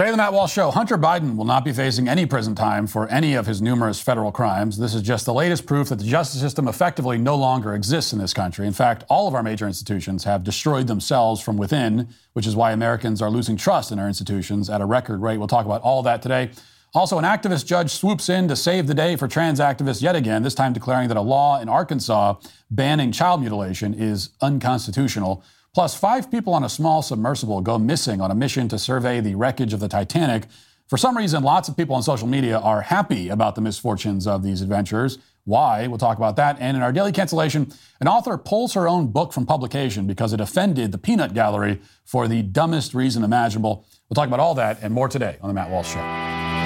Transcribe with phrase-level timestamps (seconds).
[0.00, 0.70] Today, the Matt Walsh Show.
[0.70, 4.32] Hunter Biden will not be facing any prison time for any of his numerous federal
[4.32, 4.78] crimes.
[4.78, 8.18] This is just the latest proof that the justice system effectively no longer exists in
[8.18, 8.66] this country.
[8.66, 12.72] In fact, all of our major institutions have destroyed themselves from within, which is why
[12.72, 15.36] Americans are losing trust in our institutions at a record rate.
[15.36, 16.52] We'll talk about all that today.
[16.94, 20.42] Also, an activist judge swoops in to save the day for trans activists yet again,
[20.42, 22.36] this time declaring that a law in Arkansas
[22.70, 25.44] banning child mutilation is unconstitutional.
[25.72, 29.36] Plus, five people on a small submersible go missing on a mission to survey the
[29.36, 30.46] wreckage of the Titanic.
[30.88, 34.42] For some reason, lots of people on social media are happy about the misfortunes of
[34.42, 35.18] these adventurers.
[35.44, 35.86] Why?
[35.86, 36.56] We'll talk about that.
[36.58, 40.40] And in our daily cancellation, an author pulls her own book from publication because it
[40.40, 43.86] offended the peanut gallery for the dumbest reason imaginable.
[44.08, 46.59] We'll talk about all that and more today on The Matt Walsh Show.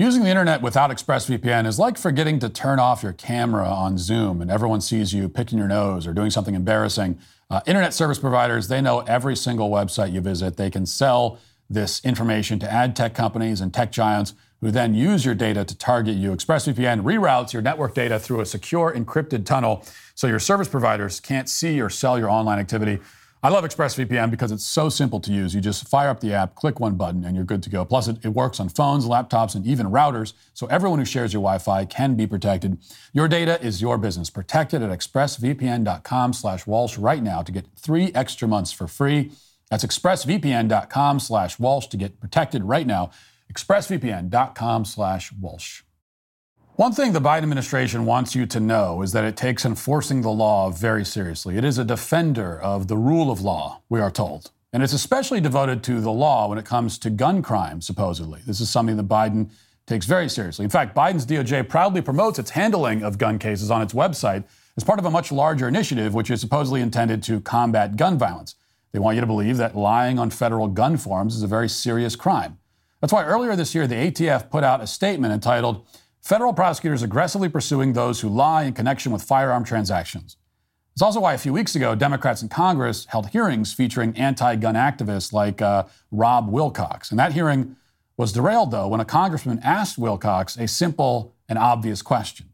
[0.00, 4.40] Using the internet without ExpressVPN is like forgetting to turn off your camera on Zoom
[4.40, 7.18] and everyone sees you picking your nose or doing something embarrassing.
[7.50, 10.56] Uh, internet service providers, they know every single website you visit.
[10.56, 15.24] They can sell this information to ad tech companies and tech giants who then use
[15.24, 16.30] your data to target you.
[16.30, 21.48] ExpressVPN reroutes your network data through a secure encrypted tunnel so your service providers can't
[21.48, 23.00] see or sell your online activity.
[23.40, 25.54] I love ExpressVPN because it's so simple to use.
[25.54, 27.84] You just fire up the app, click one button, and you're good to go.
[27.84, 31.42] Plus, it, it, works on phones, laptops, and even routers, so everyone who shares your
[31.42, 32.78] Wi-Fi can be protected.
[33.12, 34.28] Your data is your business.
[34.28, 39.30] Protect it at expressvpn.com slash Walsh right now to get three extra months for free.
[39.70, 43.10] That's expressvpn.com slash Walsh to get protected right now.
[43.52, 45.82] expressvpn.com slash Walsh.
[46.78, 50.30] One thing the Biden administration wants you to know is that it takes enforcing the
[50.30, 51.56] law very seriously.
[51.56, 54.52] It is a defender of the rule of law, we are told.
[54.72, 58.42] And it's especially devoted to the law when it comes to gun crime, supposedly.
[58.46, 59.50] This is something that Biden
[59.88, 60.62] takes very seriously.
[60.62, 64.44] In fact, Biden's DOJ proudly promotes its handling of gun cases on its website
[64.76, 68.54] as part of a much larger initiative, which is supposedly intended to combat gun violence.
[68.92, 72.14] They want you to believe that lying on federal gun forms is a very serious
[72.14, 72.58] crime.
[73.00, 75.84] That's why earlier this year, the ATF put out a statement entitled,
[76.28, 80.36] Federal prosecutors aggressively pursuing those who lie in connection with firearm transactions.
[80.92, 84.74] It's also why a few weeks ago, Democrats in Congress held hearings featuring anti gun
[84.74, 87.08] activists like uh, Rob Wilcox.
[87.08, 87.76] And that hearing
[88.18, 92.50] was derailed, though, when a congressman asked Wilcox a simple and obvious question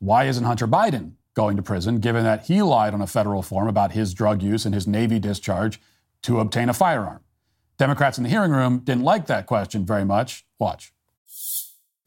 [0.00, 3.68] Why isn't Hunter Biden going to prison, given that he lied on a federal form
[3.68, 5.80] about his drug use and his Navy discharge
[6.22, 7.20] to obtain a firearm?
[7.76, 10.44] Democrats in the hearing room didn't like that question very much.
[10.58, 10.92] Watch.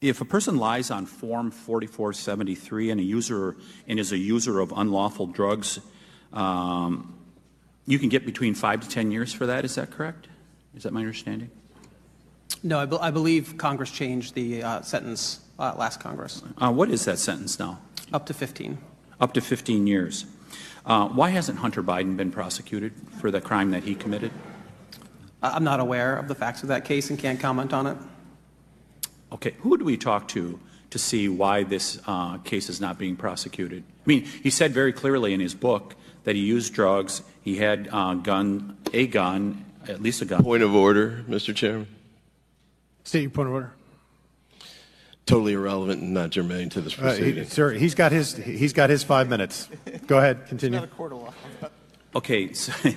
[0.02, 4.72] If a person lies on Form 4473 and a user and is a user of
[4.76, 5.78] unlawful drugs,
[6.32, 7.14] um,
[7.86, 9.64] you can get between five to 10 years for that.
[9.64, 10.26] Is that correct?
[10.74, 11.50] Is that my understanding?
[12.64, 16.42] No, I, be- I believe Congress changed the uh, sentence uh, last Congress.
[16.58, 17.78] Uh, what is that sentence now?
[18.12, 18.78] Up to 15.
[19.20, 20.26] Up to 15 years.
[20.84, 24.32] Uh, why hasn't Hunter Biden been prosecuted for the crime that he committed?
[25.40, 27.96] I'm not aware of the facts of that case and can't comment on it.
[29.32, 30.60] Okay, who do we talk to
[30.90, 33.82] to see why this uh, case is not being prosecuted?
[33.82, 35.94] I mean, he said very clearly in his book
[36.24, 40.42] that he used drugs, he had uh, gun, a gun, at least a gun.
[40.42, 41.54] Point of order, Mr.
[41.54, 41.88] Chairman.
[43.04, 43.72] State your point of order.
[45.24, 47.38] Totally irrelevant and not germane to this proceeding.
[47.38, 49.68] Uh, he, sir, he's got his he's got his five minutes.
[50.06, 50.86] Go ahead, continue.
[52.14, 52.72] Okay, so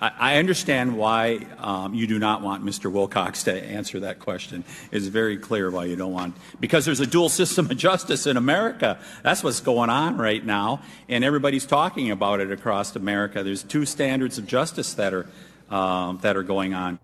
[0.00, 2.90] I understand why um, you do not want Mr.
[2.90, 4.64] Wilcox to answer that question.
[4.92, 8.36] It's very clear why you don't want, because there's a dual system of justice in
[8.36, 8.98] America.
[9.22, 13.42] That's what's going on right now, and everybody's talking about it across America.
[13.42, 15.26] There's two standards of justice that are
[15.70, 16.98] um, that are going on.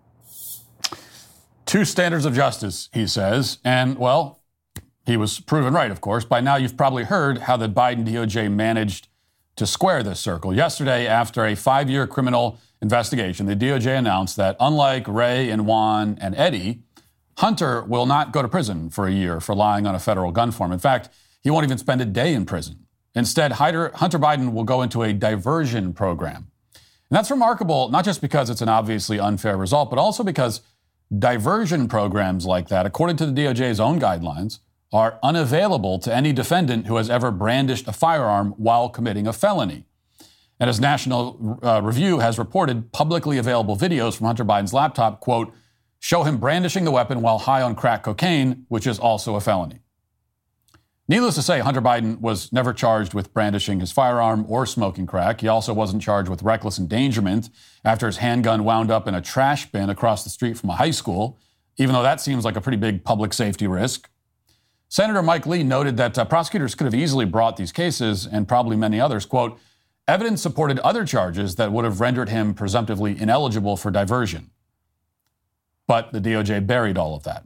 [1.65, 4.39] Two standards of justice, he says, and well,
[5.05, 6.23] he was proven right, of course.
[6.23, 9.07] By now, you've probably heard how the Biden DOJ managed
[9.55, 10.53] to square this circle.
[10.53, 16.17] Yesterday, after a five year criminal investigation, the DOJ announced that unlike Ray and Juan
[16.19, 16.81] and Eddie,
[17.37, 20.51] Hunter will not go to prison for a year for lying on a federal gun
[20.51, 20.71] form.
[20.71, 21.09] In fact,
[21.41, 22.85] he won't even spend a day in prison.
[23.15, 26.47] Instead, Hunter, Biden will go into a diversion program.
[27.09, 30.61] And that's remarkable, not just because it's an obviously unfair result, but also because
[31.19, 34.59] diversion programs like that, according to the DOJ's own guidelines,
[34.93, 39.85] are unavailable to any defendant who has ever brandished a firearm while committing a felony.
[40.59, 45.51] And as National uh, Review has reported, publicly available videos from Hunter Biden's laptop, quote,
[45.99, 49.79] show him brandishing the weapon while high on crack cocaine, which is also a felony.
[51.09, 55.41] Needless to say, Hunter Biden was never charged with brandishing his firearm or smoking crack.
[55.41, 57.49] He also wasn't charged with reckless endangerment
[57.83, 60.91] after his handgun wound up in a trash bin across the street from a high
[60.91, 61.37] school,
[61.77, 64.09] even though that seems like a pretty big public safety risk.
[64.93, 68.75] Senator Mike Lee noted that uh, prosecutors could have easily brought these cases, and probably
[68.75, 69.57] many others, quote,
[70.07, 74.51] evidence supported other charges that would have rendered him presumptively ineligible for diversion.
[75.87, 77.43] But the DOJ buried all of that.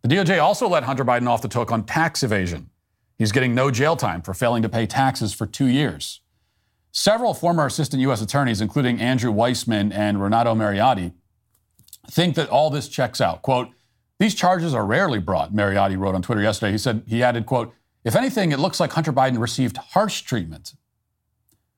[0.00, 2.70] The DOJ also let Hunter Biden off the hook on tax evasion.
[3.18, 6.22] He's getting no jail time for failing to pay taxes for two years.
[6.92, 8.22] Several former assistant U.S.
[8.22, 11.12] attorneys, including Andrew Weissmann and Renato Mariotti,
[12.10, 13.42] think that all this checks out.
[13.42, 13.68] Quote,
[14.18, 16.72] these charges are rarely brought, Mariotti wrote on Twitter yesterday.
[16.72, 17.74] He said, he added, quote,
[18.04, 20.74] if anything, it looks like Hunter Biden received harsh treatment.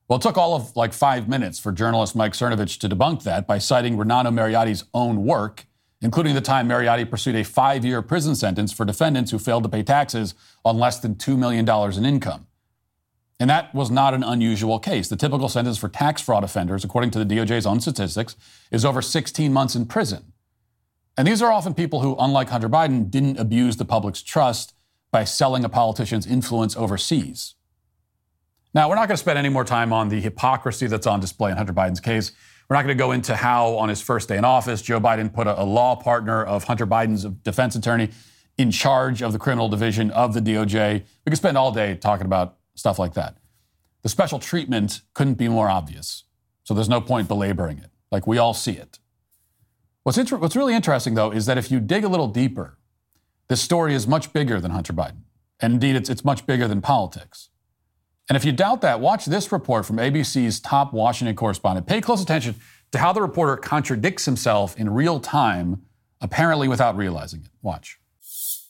[0.06, 3.46] Well, it took all of like five minutes for journalist Mike Cernovich to debunk that
[3.46, 5.67] by citing Renato Mariotti's own work
[6.00, 9.69] including the time Mariotti pursued a five year prison sentence for defendants who failed to
[9.69, 10.34] pay taxes
[10.64, 12.46] on less than $2 million in income.
[13.41, 15.08] And that was not an unusual case.
[15.08, 18.34] The typical sentence for tax fraud offenders, according to the DOJ's own statistics,
[18.73, 20.32] is over 16 months in prison.
[21.19, 24.73] And these are often people who, unlike Hunter Biden, didn't abuse the public's trust
[25.11, 27.56] by selling a politician's influence overseas.
[28.73, 31.50] Now, we're not going to spend any more time on the hypocrisy that's on display
[31.50, 32.31] in Hunter Biden's case.
[32.69, 35.35] We're not going to go into how, on his first day in office, Joe Biden
[35.35, 38.11] put a, a law partner of Hunter Biden's defense attorney
[38.56, 41.03] in charge of the criminal division of the DOJ.
[41.25, 43.38] We could spend all day talking about stuff like that.
[44.03, 46.23] The special treatment couldn't be more obvious.
[46.62, 47.91] So there's no point belaboring it.
[48.12, 49.00] Like we all see it.
[50.08, 52.78] What's, inter- what's really interesting, though, is that if you dig a little deeper,
[53.49, 55.25] this story is much bigger than Hunter Biden.
[55.60, 57.50] And indeed, it's, it's much bigger than politics.
[58.26, 61.87] And if you doubt that, watch this report from ABC's top Washington correspondent.
[61.87, 62.55] Pay close attention
[62.93, 65.82] to how the reporter contradicts himself in real time,
[66.22, 67.50] apparently without realizing it.
[67.60, 67.99] Watch.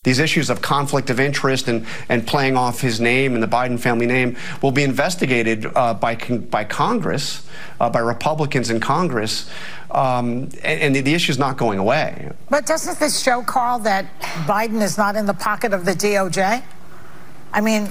[0.04, 3.78] These issues of conflict of interest and, and playing off his name and the Biden
[3.78, 7.44] family name will be investigated uh, by, by Congress,
[7.80, 9.50] uh, by Republicans in Congress,
[9.90, 12.30] um, and, and the, the issue is not going away.
[12.48, 14.06] But doesn't this show, Carl, that
[14.46, 16.62] Biden is not in the pocket of the DOJ?
[17.52, 17.90] I mean,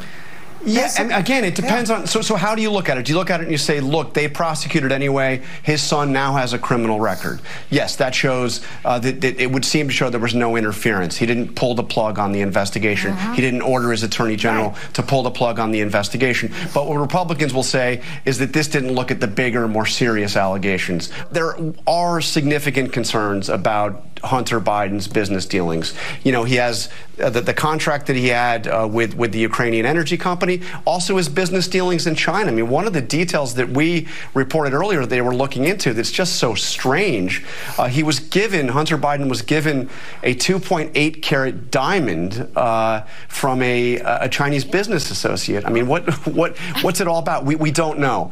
[0.65, 1.97] yeah, and again, it depends yeah.
[1.97, 2.07] on.
[2.07, 3.05] So, so how do you look at it?
[3.05, 5.41] Do you look at it and you say, look, they prosecuted anyway.
[5.63, 7.41] His son now has a criminal record.
[7.69, 11.17] Yes, that shows uh, that, that, it would seem to show there was no interference.
[11.17, 13.11] He didn't pull the plug on the investigation.
[13.11, 13.33] Uh-huh.
[13.33, 14.93] He didn't order his attorney general right.
[14.93, 16.51] to pull the plug on the investigation.
[16.73, 20.35] But what Republicans will say is that this didn't look at the bigger, more serious
[20.35, 21.11] allegations.
[21.31, 21.55] There
[21.85, 25.93] are significant concerns about Hunter Biden's business dealings.
[26.23, 26.89] You know, he has
[27.21, 31.17] uh, the, the, contract that he had uh, with with the Ukrainian energy company, also
[31.17, 32.51] his business dealings in China.
[32.51, 36.11] I mean, one of the details that we reported earlier they were looking into that's
[36.11, 37.43] just so strange.
[37.77, 39.89] Uh, he was given Hunter Biden was given
[40.21, 45.65] a 2.8 carat diamond uh, from a, a Chinese business associate.
[45.65, 47.45] I mean, what what what's it all about?
[47.45, 48.31] We we don't know.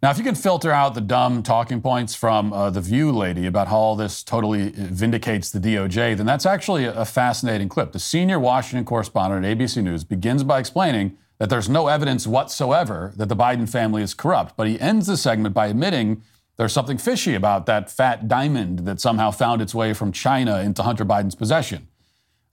[0.00, 3.46] Now, if you can filter out the dumb talking points from uh, the View lady
[3.46, 7.90] about how all this totally vindicates the DOJ, then that's actually a fascinating clip.
[7.90, 13.12] The senior Washington correspondent at ABC News begins by explaining that there's no evidence whatsoever
[13.16, 16.22] that the Biden family is corrupt, but he ends the segment by admitting
[16.58, 20.84] there's something fishy about that fat diamond that somehow found its way from China into
[20.84, 21.88] Hunter Biden's possession.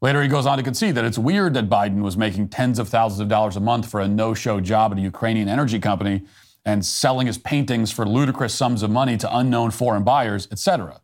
[0.02, 2.90] Later, he goes on to concede that it's weird that Biden was making tens of
[2.90, 6.24] thousands of dollars a month for a no show job at a Ukrainian energy company
[6.66, 11.02] and selling his paintings for ludicrous sums of money to unknown foreign buyers, etc.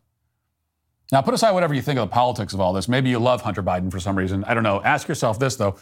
[1.12, 2.88] Now, put aside whatever you think of the politics of all this.
[2.88, 4.44] Maybe you love Hunter Biden for some reason.
[4.44, 4.82] I don't know.
[4.82, 5.76] Ask yourself this, though.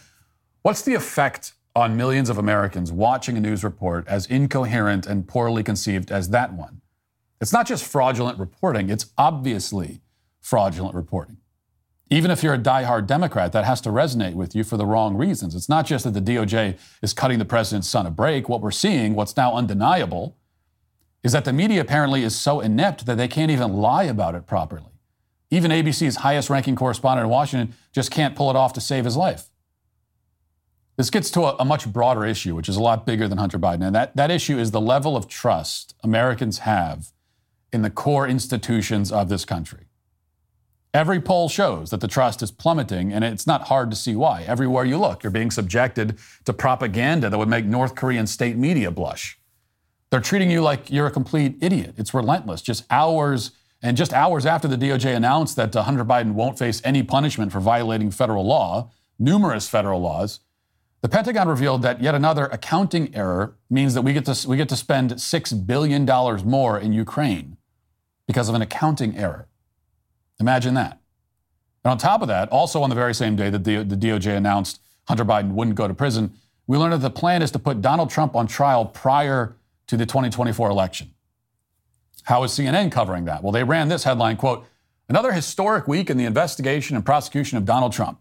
[0.63, 5.63] What's the effect on millions of Americans watching a news report as incoherent and poorly
[5.63, 6.81] conceived as that one?
[7.41, 10.01] It's not just fraudulent reporting, it's obviously
[10.41, 11.39] fraudulent reporting.
[12.13, 15.17] Even if you're a die-hard Democrat, that has to resonate with you for the wrong
[15.17, 15.55] reasons.
[15.55, 18.49] It's not just that the DOJ is cutting the president's son a break.
[18.49, 20.37] What we're seeing, what's now undeniable,
[21.23, 24.47] is that the media apparently is so inept that they can't even lie about it
[24.47, 24.91] properly.
[25.51, 29.17] Even ABC's highest ranking correspondent in Washington just can't pull it off to save his
[29.17, 29.47] life.
[30.97, 33.59] This gets to a, a, much broader issue, which is a lot bigger than Hunter
[33.59, 33.87] Biden.
[33.87, 37.13] And that, that issue is the level of trust Americans have
[37.73, 39.87] in the core institutions of this country.
[40.93, 44.43] Every poll shows that the trust is plummeting, and it's not hard to see why.
[44.43, 48.91] Everywhere you look, you're being subjected to propaganda that would make North Korean state media
[48.91, 49.39] blush.
[50.11, 51.95] They're treating you like you're a complete idiot.
[51.97, 52.61] It's relentless.
[52.61, 56.83] Just hours and just hours after the DOJ announced that uh, Hunter Biden won't face
[56.85, 60.41] any punishment for violating federal law, numerous federal laws,
[61.03, 64.69] the Pentagon revealed that yet another accounting error means that we get to, we get
[64.69, 66.05] to spend $6 billion
[66.47, 67.57] more in Ukraine
[68.27, 69.47] because of an accounting error.
[70.41, 71.01] Imagine that.
[71.85, 74.37] And on top of that, also on the very same day that the, the DOJ
[74.37, 76.33] announced Hunter Biden wouldn't go to prison,
[76.67, 79.57] we learned that the plan is to put Donald Trump on trial prior
[79.87, 81.11] to the 2024 election.
[82.25, 83.43] How is CNN covering that?
[83.43, 84.67] Well, they ran this headline, quote,
[85.09, 88.21] another historic week in the investigation and prosecution of Donald Trump.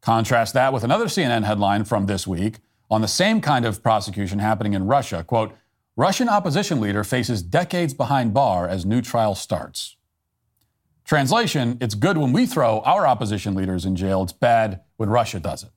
[0.00, 2.56] Contrast that with another CNN headline from this week
[2.90, 5.22] on the same kind of prosecution happening in Russia.
[5.24, 5.54] Quote,
[5.96, 9.96] Russian opposition leader faces decades behind bar as new trial starts.
[11.04, 14.22] Translation, it's good when we throw our opposition leaders in jail.
[14.22, 15.70] It's bad when Russia does it.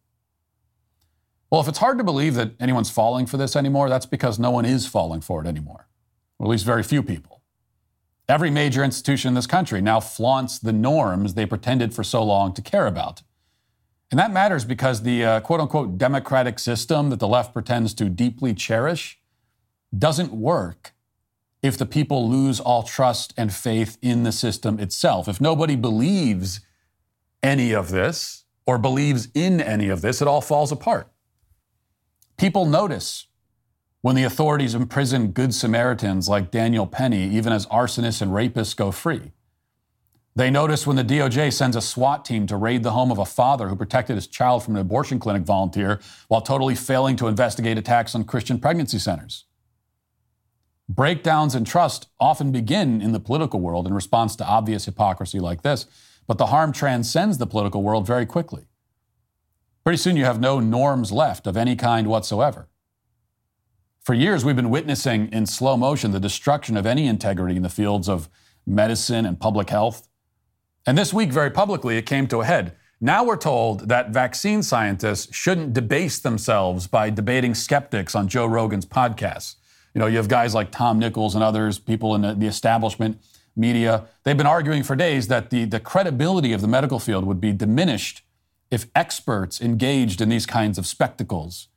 [1.50, 4.52] Well, if it's hard to believe that anyone's falling for this anymore, that's because no
[4.52, 5.88] one is falling for it anymore,
[6.40, 7.42] or at least very few people.
[8.30, 12.54] Every major institution in this country now flaunts the norms they pretended for so long
[12.54, 13.22] to care about.
[14.12, 18.10] And that matters because the uh, quote unquote democratic system that the left pretends to
[18.10, 19.20] deeply cherish
[19.98, 20.94] doesn't work
[21.62, 25.28] if the people lose all trust and faith in the system itself.
[25.28, 26.62] If nobody believes
[27.42, 31.12] any of this or believes in any of this, it all falls apart.
[32.38, 33.28] People notice
[34.02, 38.92] when the authorities imprison good Samaritans like Daniel Penny, even as arsonists and rapists go
[38.92, 39.32] free.
[40.36, 43.26] They notice when the DOJ sends a SWAT team to raid the home of a
[43.26, 47.76] father who protected his child from an abortion clinic volunteer while totally failing to investigate
[47.76, 49.47] attacks on Christian pregnancy centers.
[50.90, 55.62] Breakdowns in trust often begin in the political world in response to obvious hypocrisy like
[55.62, 55.86] this,
[56.28, 58.68] but the harm transcends the political world very quickly.
[59.84, 62.68] Pretty soon you have no norms left of any kind whatsoever.
[64.02, 67.70] For years, we've been witnessing in slow motion the destruction of any integrity in the
[67.70, 68.30] fields of
[68.66, 70.08] medicine and public health.
[70.86, 72.78] And this week, very publicly, it came to a head.
[73.02, 78.86] Now we're told that vaccine scientists shouldn't debase themselves by debating skeptics on Joe Rogan's
[78.86, 79.56] podcasts.
[79.98, 83.20] You know, you have guys like Tom Nichols and others, people in the establishment
[83.56, 84.06] media.
[84.22, 87.52] They've been arguing for days that the, the credibility of the medical field would be
[87.52, 88.22] diminished
[88.70, 91.70] if experts engaged in these kinds of spectacles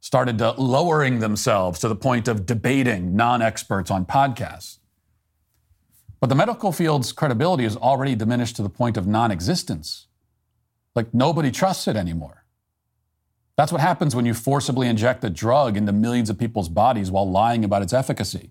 [0.00, 4.78] started lowering themselves to the point of debating non experts on podcasts.
[6.18, 10.08] But the medical field's credibility is already diminished to the point of non existence.
[10.96, 12.41] Like nobody trusts it anymore.
[13.56, 17.30] That's what happens when you forcibly inject a drug into millions of people's bodies while
[17.30, 18.50] lying about its efficacy.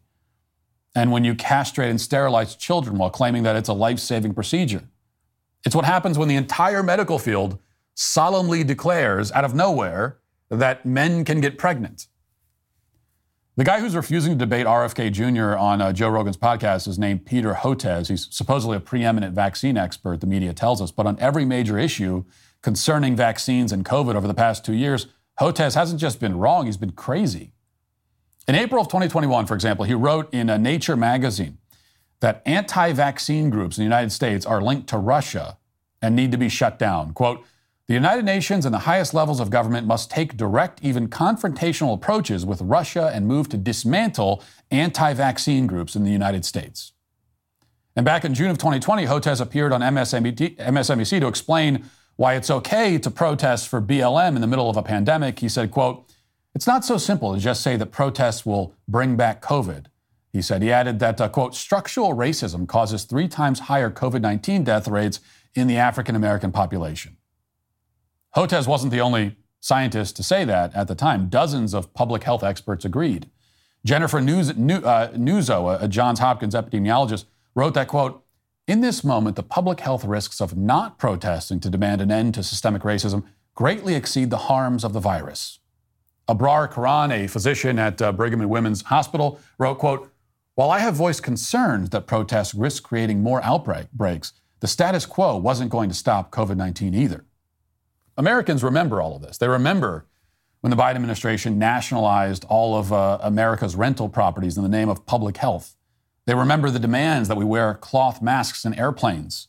[0.94, 4.84] And when you castrate and sterilize children while claiming that it's a life saving procedure.
[5.66, 7.58] It's what happens when the entire medical field
[7.96, 12.08] solemnly declares out of nowhere that men can get pregnant.
[13.58, 15.58] The guy who's refusing to debate RFK Jr.
[15.58, 18.08] on uh, Joe Rogan's podcast is named Peter Hotez.
[18.08, 20.92] He's supposedly a preeminent vaccine expert, the media tells us.
[20.92, 22.26] But on every major issue
[22.62, 25.08] concerning vaccines and COVID over the past two years,
[25.40, 27.54] Hotez hasn't just been wrong, he's been crazy.
[28.48, 31.58] In April of 2021, for example, he wrote in a Nature magazine
[32.20, 35.58] that anti vaccine groups in the United States are linked to Russia
[36.02, 37.14] and need to be shut down.
[37.14, 37.44] Quote,
[37.88, 42.46] the United Nations and the highest levels of government must take direct, even confrontational approaches
[42.46, 46.94] with Russia and move to dismantle anti vaccine groups in the United States.
[47.96, 51.84] And back in June of 2020, Hotez appeared on MSNBC to explain
[52.22, 55.40] why it's okay to protest for BLM in the middle of a pandemic.
[55.40, 56.08] He said, quote,
[56.54, 59.88] it's not so simple to just say that protests will bring back COVID.
[60.32, 64.64] He said, he added that, uh, quote, structural racism causes three times higher COVID 19
[64.64, 65.20] death rates
[65.56, 67.18] in the African American population.
[68.36, 71.28] Hotez wasn't the only scientist to say that at the time.
[71.28, 73.32] Dozens of public health experts agreed.
[73.84, 77.26] Jennifer Nuzzo, uh, a Johns Hopkins epidemiologist,
[77.56, 78.21] wrote that, quote,
[78.72, 82.42] in this moment, the public health risks of not protesting to demand an end to
[82.42, 85.60] systemic racism greatly exceed the harms of the virus.
[86.30, 90.10] Abrar Karan, a physician at uh, Brigham and Women's Hospital, wrote, quote,
[90.56, 95.70] while I have voiced concerns that protests risk creating more outbreaks, the status quo wasn't
[95.70, 97.26] going to stop COVID 19 either.
[98.16, 99.38] Americans remember all of this.
[99.38, 100.06] They remember
[100.62, 105.06] when the Biden administration nationalized all of uh, America's rental properties in the name of
[105.06, 105.76] public health.
[106.26, 109.48] They remember the demands that we wear cloth masks in airplanes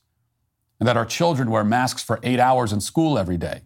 [0.80, 3.62] and that our children wear masks for eight hours in school every day,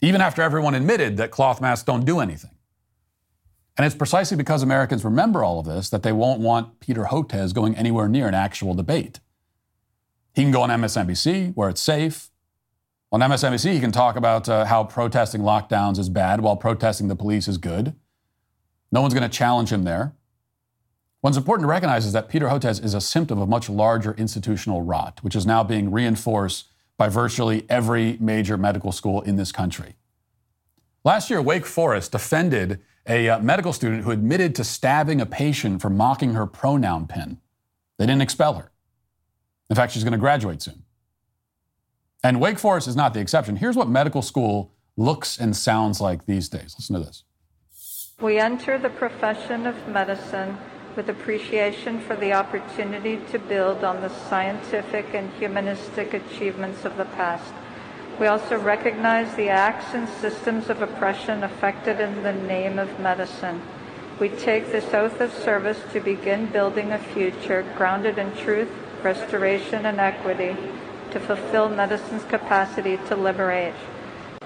[0.00, 2.56] even after everyone admitted that cloth masks don't do anything.
[3.76, 7.52] And it's precisely because Americans remember all of this that they won't want Peter Hotez
[7.52, 9.20] going anywhere near an actual debate.
[10.34, 12.30] He can go on MSNBC where it's safe.
[13.12, 17.14] On MSNBC, he can talk about uh, how protesting lockdowns is bad while protesting the
[17.14, 17.94] police is good.
[18.90, 20.15] No one's going to challenge him there.
[21.20, 24.82] What's important to recognize is that Peter Hotez is a symptom of much larger institutional
[24.82, 29.96] rot, which is now being reinforced by virtually every major medical school in this country.
[31.04, 35.80] Last year, Wake Forest defended a uh, medical student who admitted to stabbing a patient
[35.80, 37.38] for mocking her pronoun pin.
[37.98, 38.72] They didn't expel her.
[39.70, 40.82] In fact, she's going to graduate soon.
[42.22, 43.56] And Wake Forest is not the exception.
[43.56, 46.74] Here's what medical school looks and sounds like these days.
[46.78, 47.24] Listen to this.
[48.20, 50.56] We enter the profession of medicine
[50.96, 57.04] with appreciation for the opportunity to build on the scientific and humanistic achievements of the
[57.04, 57.52] past.
[58.18, 63.60] We also recognize the acts and systems of oppression affected in the name of medicine.
[64.18, 68.70] We take this oath of service to begin building a future grounded in truth,
[69.02, 70.56] restoration, and equity
[71.10, 73.74] to fulfill medicine's capacity to liberate.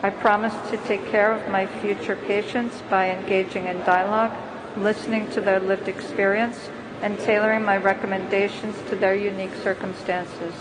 [0.03, 4.37] I promise to take care of my future patients by engaging in dialogue,
[4.77, 6.69] listening to their lived experience,
[7.03, 10.55] and tailoring my recommendations to their unique circumstances.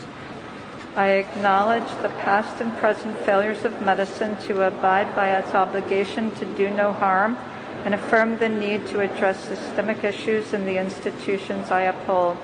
[0.96, 6.46] I acknowledge the past and present failures of medicine to abide by its obligation to
[6.46, 7.38] do no harm
[7.86, 12.38] and affirm the need to address systemic issues in the institutions I uphold.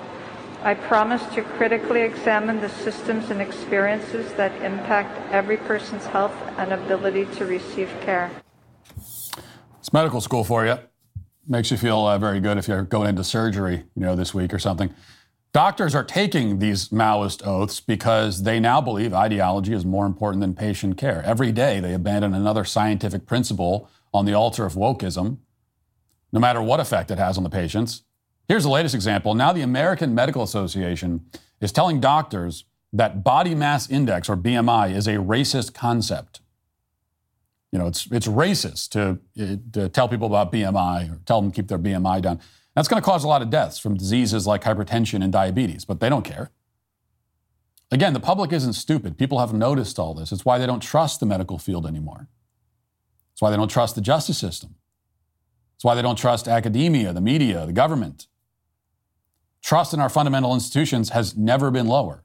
[0.63, 6.73] I promise to critically examine the systems and experiences that impact every person's health and
[6.73, 8.31] ability to receive care.
[8.97, 10.79] It's medical school for you.
[11.47, 14.53] Makes you feel uh, very good if you're going into surgery, you know, this week
[14.53, 14.93] or something.
[15.53, 20.53] Doctors are taking these Maoist oaths because they now believe ideology is more important than
[20.53, 21.23] patient care.
[21.23, 25.37] Every day they abandon another scientific principle on the altar of wokeism,
[26.33, 28.03] no matter what effect it has on the patients.
[28.49, 29.33] Here's the latest example.
[29.33, 31.25] Now, the American Medical Association
[31.61, 36.41] is telling doctors that body mass index, or BMI, is a racist concept.
[37.75, 39.19] You know, it's, it's racist to,
[39.73, 42.39] to tell people about BMI or tell them to keep their BMI down.
[42.73, 45.99] That's going to cause a lot of deaths from diseases like hypertension and diabetes, but
[45.99, 46.51] they don't care.
[47.91, 49.17] Again, the public isn't stupid.
[49.17, 50.31] People have noticed all this.
[50.31, 52.29] It's why they don't trust the medical field anymore.
[53.33, 54.75] It's why they don't trust the justice system.
[55.75, 58.27] It's why they don't trust academia, the media, the government.
[59.61, 62.23] Trust in our fundamental institutions has never been lower.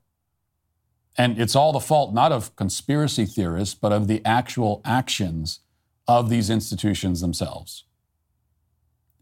[1.21, 5.61] And it's all the fault not of conspiracy theorists, but of the actual actions
[6.09, 7.85] of these institutions themselves.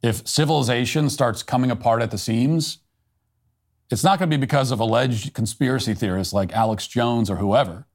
[0.00, 2.78] If civilization starts coming apart at the seams,
[3.90, 7.88] it's not going to be because of alleged conspiracy theorists like Alex Jones or whoever.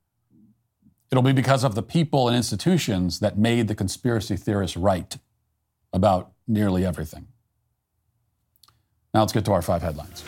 [1.10, 5.16] It'll be because of the people and institutions that made the conspiracy theorists right
[5.94, 7.28] about nearly everything.
[9.14, 10.26] Now let's get to our five headlines.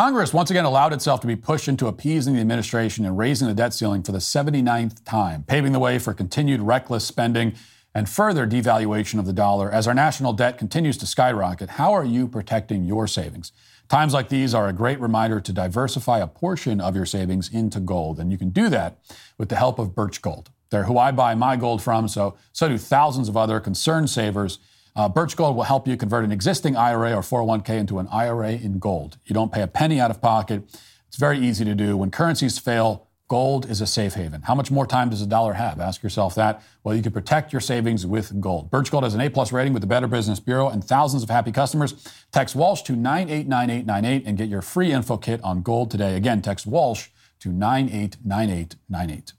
[0.00, 3.52] Congress once again allowed itself to be pushed into appeasing the administration and raising the
[3.52, 7.52] debt ceiling for the 79th time, paving the way for continued reckless spending
[7.94, 11.68] and further devaluation of the dollar as our national debt continues to skyrocket.
[11.68, 13.52] How are you protecting your savings?
[13.90, 17.78] Times like these are a great reminder to diversify a portion of your savings into
[17.78, 19.00] gold, and you can do that
[19.36, 20.48] with the help of Birch Gold.
[20.70, 24.60] They're who I buy my gold from, so so do thousands of other concerned savers.
[24.96, 28.52] Uh, Birch Gold will help you convert an existing IRA or 401k into an IRA
[28.52, 29.18] in gold.
[29.24, 30.62] You don't pay a penny out of pocket.
[31.08, 31.96] It's very easy to do.
[31.96, 34.42] When currencies fail, gold is a safe haven.
[34.42, 35.80] How much more time does a dollar have?
[35.80, 36.62] Ask yourself that.
[36.82, 38.70] Well, you can protect your savings with gold.
[38.70, 41.52] Birch Gold has an A-plus rating with the Better Business Bureau and thousands of happy
[41.52, 41.94] customers.
[42.32, 46.16] Text Walsh to 989898 and get your free info kit on gold today.
[46.16, 47.08] Again, text Walsh
[47.40, 49.32] to 989898.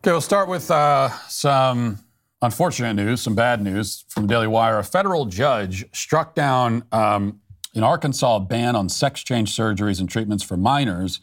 [0.00, 1.98] Okay, we'll start with uh, some
[2.42, 4.78] unfortunate news, some bad news from Daily Wire.
[4.78, 7.40] A federal judge struck down um,
[7.74, 11.20] in Arkansas ban on sex change surgeries and treatments for minors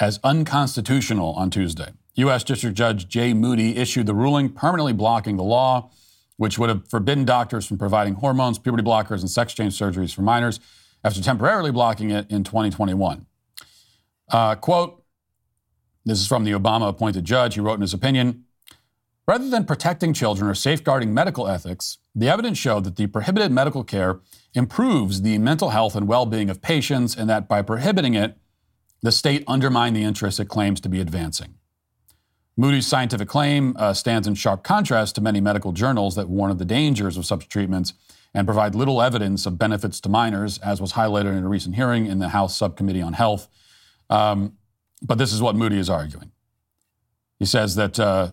[0.00, 1.90] as unconstitutional on Tuesday.
[2.16, 2.44] U.S.
[2.44, 5.90] District Judge Jay Moody issued the ruling permanently blocking the law,
[6.36, 10.22] which would have forbidden doctors from providing hormones, puberty blockers, and sex change surgeries for
[10.22, 10.60] minors
[11.02, 13.26] after temporarily blocking it in 2021.
[14.30, 15.02] Uh, quote,
[16.04, 17.54] this is from the Obama appointed judge.
[17.54, 18.44] He wrote in his opinion
[19.26, 23.82] Rather than protecting children or safeguarding medical ethics, the evidence showed that the prohibited medical
[23.82, 24.20] care
[24.52, 28.36] improves the mental health and well being of patients, and that by prohibiting it,
[29.02, 31.54] the state undermined the interests it claims to be advancing.
[32.56, 36.58] Moody's scientific claim uh, stands in sharp contrast to many medical journals that warn of
[36.58, 37.94] the dangers of such treatments
[38.32, 42.06] and provide little evidence of benefits to minors, as was highlighted in a recent hearing
[42.06, 43.48] in the House Subcommittee on Health.
[44.10, 44.54] Um,
[45.02, 46.30] but this is what Moody is arguing.
[47.38, 48.32] He says that uh,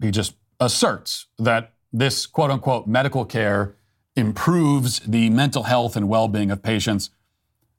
[0.00, 3.76] he just asserts that this quote unquote medical care
[4.16, 7.10] improves the mental health and well being of patients.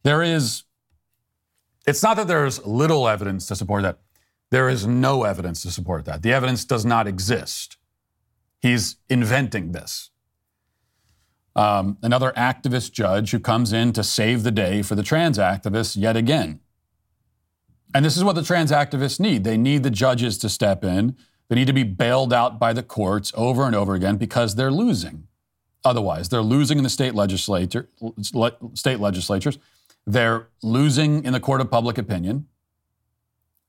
[0.04, 0.64] There is,
[1.86, 4.00] it's not that there's little evidence to support that.
[4.50, 6.24] There is no evidence to support that.
[6.24, 7.78] The evidence does not exist.
[8.60, 10.10] He's inventing this.
[11.56, 15.98] Um, another activist judge who comes in to save the day for the trans activists
[15.98, 16.60] yet again.
[17.94, 19.44] And this is what the trans activists need.
[19.44, 21.18] They need the judges to step in.
[21.52, 24.72] They need to be bailed out by the courts over and over again because they're
[24.72, 25.28] losing.
[25.84, 27.90] Otherwise, they're losing in the state legislature,
[28.74, 29.60] state legislatures.
[30.08, 32.48] They're losing in the court of public opinion.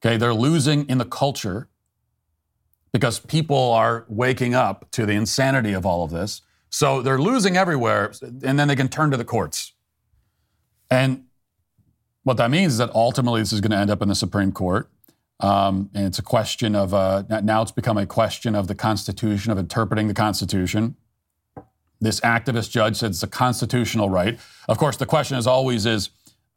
[0.01, 1.67] Okay, they're losing in the culture
[2.93, 6.43] because people are waking up to the insanity of all of this.
[6.71, 8.13] So they're losing everywhere,
[8.45, 9.73] and then they can turn to the courts.
[10.89, 11.25] And
[12.23, 14.53] what that means is that ultimately this is going to end up in the Supreme
[14.53, 14.89] Court.
[15.43, 19.51] Um, and it's a question of, uh, now it's become a question of the Constitution,
[19.51, 20.97] of interpreting the Constitution.
[22.01, 24.39] This activist judge said it's a constitutional right.
[24.69, 26.11] Of course, the question is always is,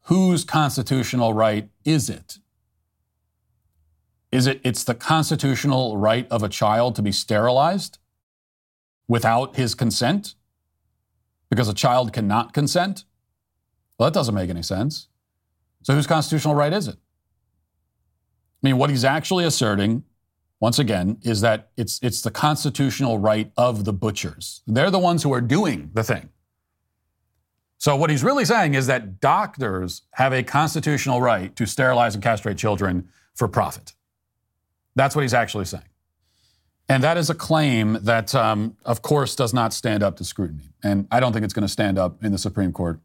[0.03, 2.37] whose constitutional right is it?
[4.31, 7.97] Is it it's the constitutional right of a child to be sterilized
[9.07, 10.35] without his consent?
[11.49, 13.05] Because a child cannot consent?
[13.97, 15.07] Well, that doesn't make any sense.
[15.83, 16.97] So whose constitutional right is it?
[18.65, 20.03] I mean, what he's actually asserting,
[20.59, 24.63] once again, is that it's it's the constitutional right of the butchers.
[24.65, 26.29] They're the ones who are doing the thing.
[27.77, 32.23] So what he's really saying is that doctors have a constitutional right to sterilize and
[32.23, 33.93] castrate children for profit.
[34.95, 35.89] That's what he's actually saying.
[36.89, 40.71] And that is a claim that, um, of course, does not stand up to scrutiny.
[40.83, 42.99] And I don't think it's going to stand up in the Supreme Court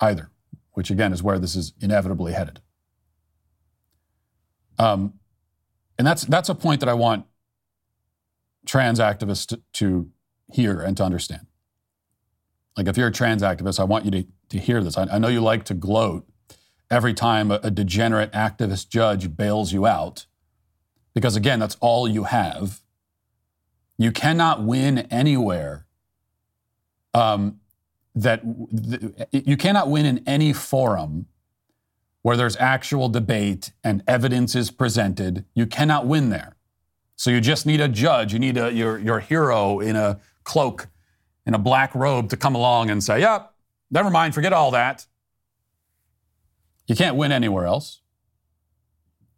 [0.00, 0.30] either,
[0.72, 2.58] which again is where this is inevitably headed.
[4.78, 5.14] Um,
[5.98, 7.26] and that's that's a point that I want
[8.66, 10.10] trans activists to, to
[10.52, 11.46] hear and to understand.
[12.76, 14.98] Like if you're a trans activist, I want you to, to hear this.
[14.98, 16.26] I, I know you like to gloat
[16.90, 20.26] every time a, a degenerate activist judge bails you out,
[21.14, 22.80] because again, that's all you have.
[23.96, 25.86] You cannot win anywhere
[27.12, 27.60] um,
[28.16, 31.26] that th- you cannot win in any forum
[32.24, 35.44] where there's actual debate and evidence is presented.
[35.54, 36.56] You cannot win there.
[37.16, 38.32] So you just need a judge.
[38.32, 40.88] You need a, your, your hero in a cloak,
[41.44, 43.52] in a black robe to come along and say, yep,
[43.90, 45.04] never mind, forget all that.
[46.86, 48.00] You can't win anywhere else.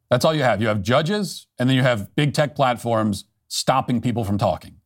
[0.08, 0.62] That's all you have.
[0.62, 4.76] You have judges, and then you have big tech platforms stopping people from talking.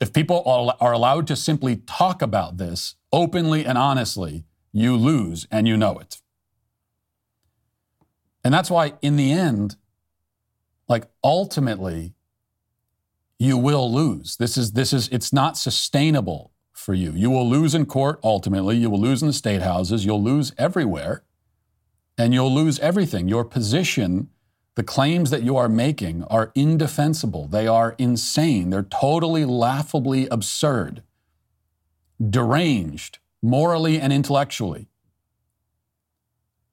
[0.00, 0.42] If people
[0.80, 4.44] are allowed to simply talk about this openly and honestly,
[4.78, 6.20] you lose and you know it.
[8.44, 9.76] And that's why, in the end,
[10.88, 12.14] like ultimately,
[13.38, 14.36] you will lose.
[14.36, 17.12] This is, this is, it's not sustainable for you.
[17.12, 18.76] You will lose in court ultimately.
[18.76, 20.04] You will lose in the state houses.
[20.04, 21.24] You'll lose everywhere.
[22.16, 23.28] And you'll lose everything.
[23.28, 24.30] Your position
[24.76, 27.48] the claims that you are making are indefensible.
[27.48, 28.68] They are insane.
[28.68, 31.02] They're totally laughably absurd,
[32.22, 34.88] deranged, morally and intellectually.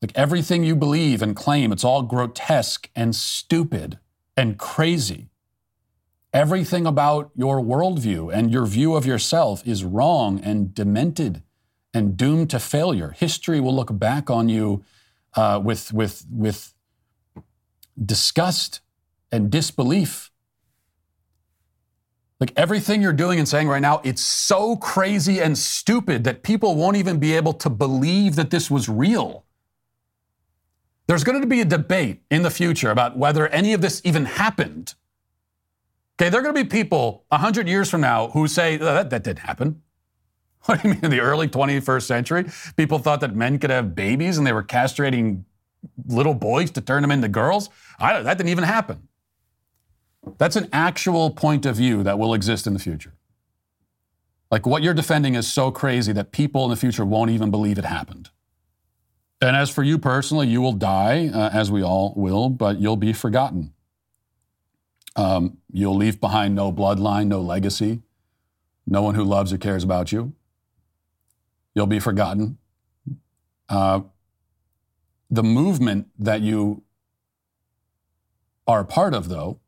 [0.02, 4.00] Like everything you believe and claim, it's all grotesque and stupid
[4.36, 5.30] and crazy.
[6.34, 11.44] Everything about your worldview and your view of yourself is wrong and demented
[11.94, 13.12] and doomed to failure.
[13.12, 14.84] History will look back on you
[15.36, 16.74] uh, with, with, with
[18.04, 18.82] disgust
[19.32, 20.32] and disbelief.
[22.43, 26.75] Like everything you're doing and saying right now, it's so crazy and stupid that people
[26.75, 29.45] won't even be able to believe that this was real.
[31.08, 34.25] There's going to be a debate in the future about whether any of this even
[34.25, 34.93] happened.
[36.19, 39.10] Okay, there are going to be people 100 years from now who say, oh, that,
[39.10, 39.82] that didn't happen.
[40.65, 41.06] What do you mean?
[41.06, 44.63] In the early 21st century, people thought that men could have babies and they were
[44.63, 45.45] castrating
[46.08, 47.69] little boys to turn them into girls?
[47.99, 49.08] I, that didn't even happen.
[50.38, 53.14] That's an actual point of view that will exist in the future.
[54.50, 57.78] Like what you're defending is so crazy that people in the future won't even believe
[57.78, 58.30] it happened.
[59.42, 62.96] And as for you personally, you will die, uh, as we all will, but you'll
[62.96, 63.74] be forgotten.
[65.16, 68.04] Um, you'll leave behind no bloodline, no legacy,
[68.88, 70.34] no one who loves or cares about you.
[71.76, 72.58] You'll be forgotten.
[73.68, 74.02] Uh,
[75.30, 76.84] the movement that you
[78.68, 79.60] are a part of, though,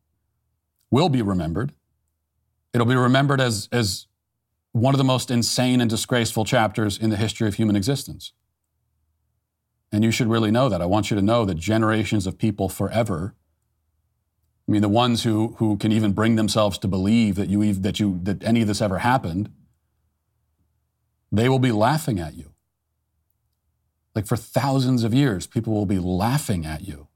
[0.90, 1.72] will be remembered.
[2.72, 4.06] It'll be remembered as, as
[4.72, 8.32] one of the most insane and disgraceful chapters in the history of human existence.
[9.92, 10.82] And you should really know that.
[10.82, 13.34] I want you to know that generations of people forever,
[14.68, 18.00] I mean, the ones who, who can even bring themselves to believe that, you, that,
[18.00, 19.50] you, that any of this ever happened,
[21.30, 22.52] they will be laughing at you.
[24.14, 27.06] Like for thousands of years, people will be laughing at you.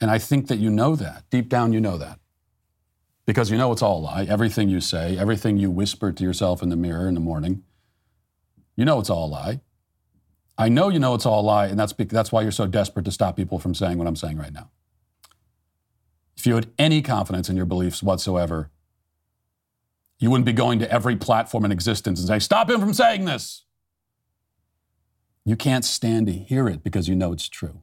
[0.00, 1.24] And I think that you know that.
[1.30, 2.18] Deep down, you know that.
[3.26, 4.24] Because you know it's all a lie.
[4.28, 7.62] Everything you say, everything you whisper to yourself in the mirror in the morning,
[8.76, 9.60] you know it's all a lie.
[10.56, 13.04] I know you know it's all a lie, and that's, that's why you're so desperate
[13.06, 14.70] to stop people from saying what I'm saying right now.
[16.36, 18.70] If you had any confidence in your beliefs whatsoever,
[20.18, 23.24] you wouldn't be going to every platform in existence and say, Stop him from saying
[23.24, 23.64] this.
[25.44, 27.80] You can't stand to hear it because you know it's true.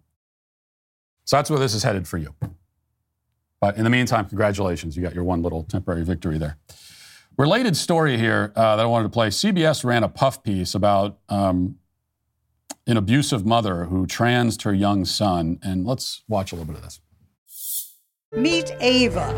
[1.25, 2.35] So that's where this is headed for you.
[3.61, 4.97] But in the meantime, congratulations.
[4.97, 6.57] You got your one little temporary victory there.
[7.37, 11.19] Related story here uh, that I wanted to play CBS ran a puff piece about
[11.29, 11.77] um,
[12.87, 15.59] an abusive mother who transed her young son.
[15.63, 16.99] And let's watch a little bit of this.
[18.33, 19.29] Meet Ava,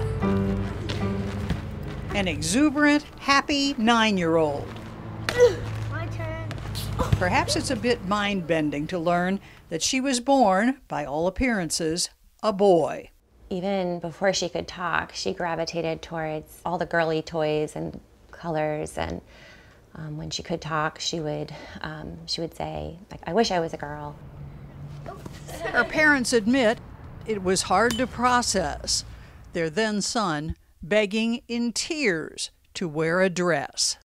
[2.15, 4.67] an exuberant, happy nine year old.
[5.91, 6.47] My turn.
[7.13, 12.09] Perhaps it's a bit mind bending to learn that she was born, by all appearances,
[12.41, 13.09] a boy.
[13.53, 17.99] Even before she could talk, she gravitated towards all the girly toys and
[18.31, 18.97] colors.
[18.97, 19.21] And
[19.93, 23.59] um, when she could talk, she would um, she would say, like, "I wish I
[23.59, 24.15] was a girl."
[25.65, 26.79] Her parents admit
[27.27, 29.05] it was hard to process
[29.53, 33.97] their then son begging in tears to wear a dress.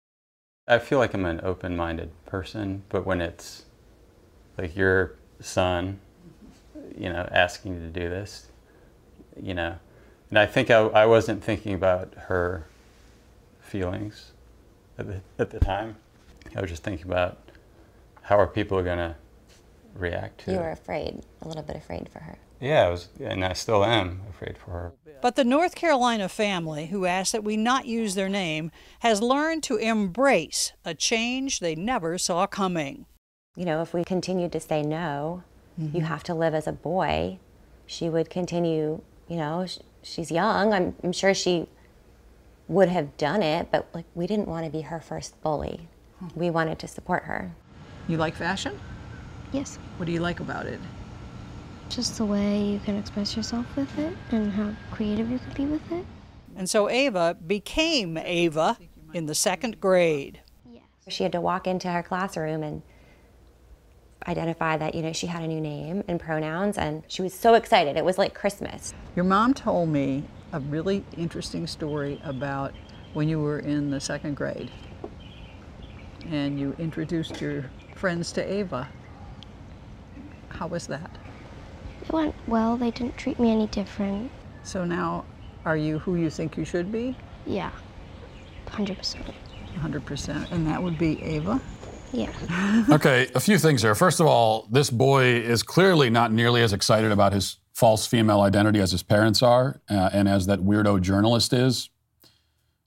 [0.67, 3.65] I feel like I'm an open minded person, but when it's
[4.59, 6.01] like your son,
[6.95, 8.48] you know, asking you to do this,
[9.43, 9.77] you know,
[10.31, 12.67] and I think I, I wasn't thinking about her
[13.61, 14.33] feelings
[14.99, 15.97] at the, at the time.
[16.57, 17.39] I was just thinking about
[18.23, 19.17] how are people going to
[19.95, 22.39] react to You were afraid, a little bit afraid for her.
[22.61, 24.93] Yeah, I was, and I still am afraid for her.
[25.21, 28.71] But the North Carolina family, who asked that we not use their name,
[29.01, 33.07] has learned to embrace a change they never saw coming.
[33.57, 35.43] You know, if we continued to say no,
[35.77, 35.99] you mm-hmm.
[36.01, 37.39] have to live as a boy,
[37.87, 40.73] she would continue, you know, sh- she's young.
[40.73, 41.69] I'm, I'm sure she
[42.67, 45.89] would have done it, but like we didn't want to be her first bully.
[46.35, 47.53] We wanted to support her.
[48.09, 48.79] You like fashion?
[49.53, 50.81] Yes, What do you like about it?
[51.89, 55.65] just the way you can express yourself with it and how creative you can be
[55.65, 56.05] with it.
[56.55, 58.77] And so Ava became Ava
[59.15, 60.43] in the second grade.
[60.71, 60.83] Yes.
[61.09, 62.83] She had to walk into her classroom and
[64.27, 67.55] identify that, you know, she had a new name and pronouns, and she was so
[67.55, 67.97] excited.
[67.97, 68.95] It was like Christmas.
[69.15, 72.73] Your mom told me a really interesting story about
[73.15, 74.71] when you were in the second grade
[76.31, 78.89] and you introduced your friends to Ava.
[80.51, 81.11] How was that?
[82.03, 82.77] It went well.
[82.77, 84.31] They didn't treat me any different.
[84.63, 85.25] So now,
[85.65, 87.17] are you who you think you should be?
[87.47, 87.71] Yeah,
[88.67, 89.35] 100%.
[89.75, 90.53] 100%.
[90.53, 91.61] And that would be Ava?
[92.13, 92.85] Yeah.
[92.91, 93.95] okay, a few things here.
[93.95, 98.41] First of all, this boy is clearly not nearly as excited about his false female
[98.41, 101.91] identity as his parents are, uh, and as that weirdo journalist is.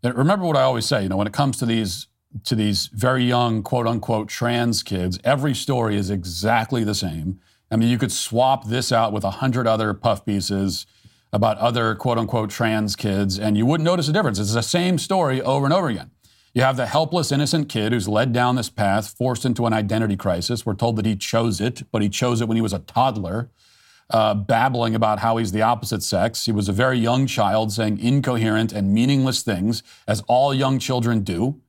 [0.03, 1.03] And remember what I always say.
[1.03, 2.07] You know, when it comes to these
[2.45, 7.39] to these very young quote unquote trans kids, every story is exactly the same.
[7.69, 10.85] I mean, you could swap this out with a hundred other puff pieces
[11.31, 14.39] about other quote unquote trans kids, and you wouldn't notice a difference.
[14.39, 16.11] It's the same story over and over again.
[16.53, 20.17] You have the helpless, innocent kid who's led down this path, forced into an identity
[20.17, 20.65] crisis.
[20.65, 23.49] We're told that he chose it, but he chose it when he was a toddler,
[24.09, 26.45] uh, babbling about how he's the opposite sex.
[26.45, 31.21] He was a very young child saying incoherent and meaningless things, as all young children
[31.21, 31.61] do.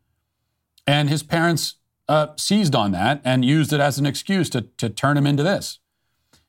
[0.85, 1.77] And his parents
[2.09, 5.45] uh, seized on that and used it as an excuse to, to turn him into
[5.45, 5.79] this.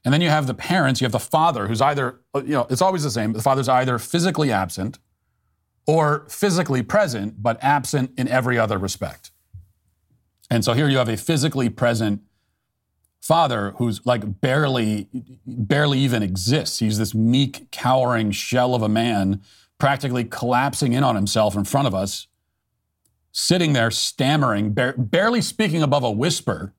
[0.03, 2.81] And then you have the parents, you have the father who's either, you know, it's
[2.81, 3.33] always the same.
[3.33, 4.97] The father's either physically absent
[5.85, 9.31] or physically present, but absent in every other respect.
[10.49, 12.21] And so here you have a physically present
[13.21, 15.07] father who's like barely,
[15.45, 16.79] barely even exists.
[16.79, 19.41] He's this meek, cowering shell of a man,
[19.77, 22.27] practically collapsing in on himself in front of us,
[23.31, 26.73] sitting there stammering, bar- barely speaking above a whisper.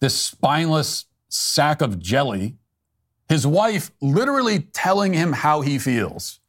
[0.00, 2.56] This spineless sack of jelly.
[3.28, 6.40] His wife literally telling him how he feels.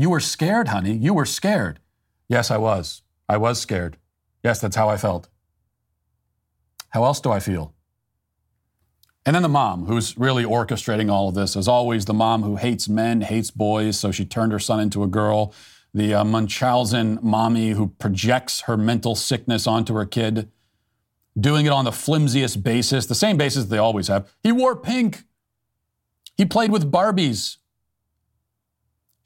[0.00, 0.94] You were scared, honey.
[0.94, 1.78] You were scared.
[2.26, 3.02] Yes, I was.
[3.28, 3.98] I was scared.
[4.42, 5.28] Yes, that's how I felt.
[6.88, 7.74] How else do I feel?
[9.26, 12.56] And then the mom, who's really orchestrating all of this, as always, the mom who
[12.56, 15.52] hates men, hates boys, so she turned her son into a girl.
[15.92, 20.50] The uh, Munchausen mommy who projects her mental sickness onto her kid,
[21.38, 24.32] doing it on the flimsiest basis, the same basis they always have.
[24.42, 25.24] He wore pink.
[26.38, 27.58] He played with Barbies.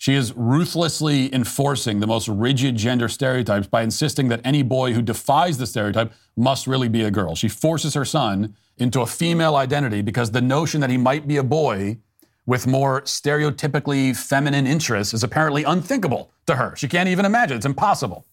[0.05, 5.01] She is ruthlessly enforcing the most rigid gender stereotypes by insisting that any boy who
[5.01, 7.35] defies the stereotype must really be a girl.
[7.35, 11.39] She forces her son into a female identity because the notion that he might be
[11.39, 11.97] a boy
[12.45, 16.77] with more stereotypically feminine interests is apparently unthinkable to her.
[16.77, 17.57] She can't even imagine.
[17.57, 18.27] It's impossible.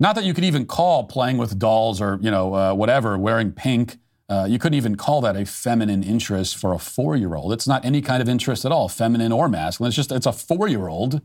[0.00, 3.52] Not that you could even call playing with dolls or, you know, uh, whatever, wearing
[3.52, 3.98] pink,
[4.32, 7.52] uh, you couldn't even call that a feminine interest for a four year old.
[7.52, 9.88] It's not any kind of interest at all, feminine or masculine.
[9.88, 11.20] It's just, it's a four year old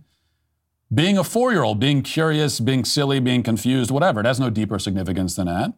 [0.93, 4.20] being a four year old, being curious, being silly, being confused, whatever.
[4.20, 5.74] It has no deeper significance than that.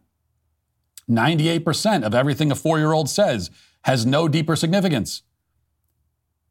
[1.08, 3.50] 98% of everything a four year old says
[3.82, 5.22] has no deeper significance.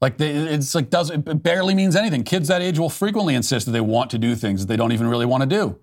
[0.02, 2.24] Like they, it's like does it barely means anything.
[2.24, 4.94] Kids that age will frequently insist that they want to do things that they don't
[4.94, 5.80] even really want to do.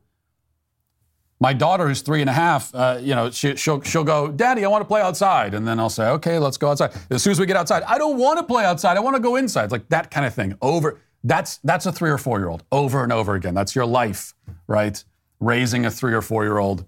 [1.39, 4.65] My daughter, who's three and a half, uh, you know, she, she'll, she'll go, Daddy,
[4.65, 5.53] I want to play outside.
[5.53, 6.93] And then I'll say, Okay, let's go outside.
[7.11, 8.97] As soon as we get outside, I don't want to play outside.
[8.97, 9.65] I want to go inside.
[9.65, 10.57] It's like that kind of thing.
[10.63, 11.01] Over.
[11.23, 13.53] That's, that's a three or four year old over and over again.
[13.55, 14.35] That's your life,
[14.67, 15.03] right?
[15.41, 16.87] Raising a three or four year old.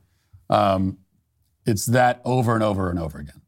[0.48, 0.98] Um,
[1.66, 3.42] it's that over and over and over again.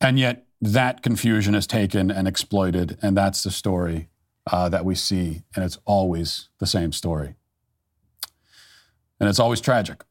[0.00, 2.98] And yet, that confusion is taken and exploited.
[3.02, 4.08] And that's the story
[4.50, 5.42] uh, that we see.
[5.54, 7.34] And it's always the same story.
[9.20, 10.02] And it's always tragic.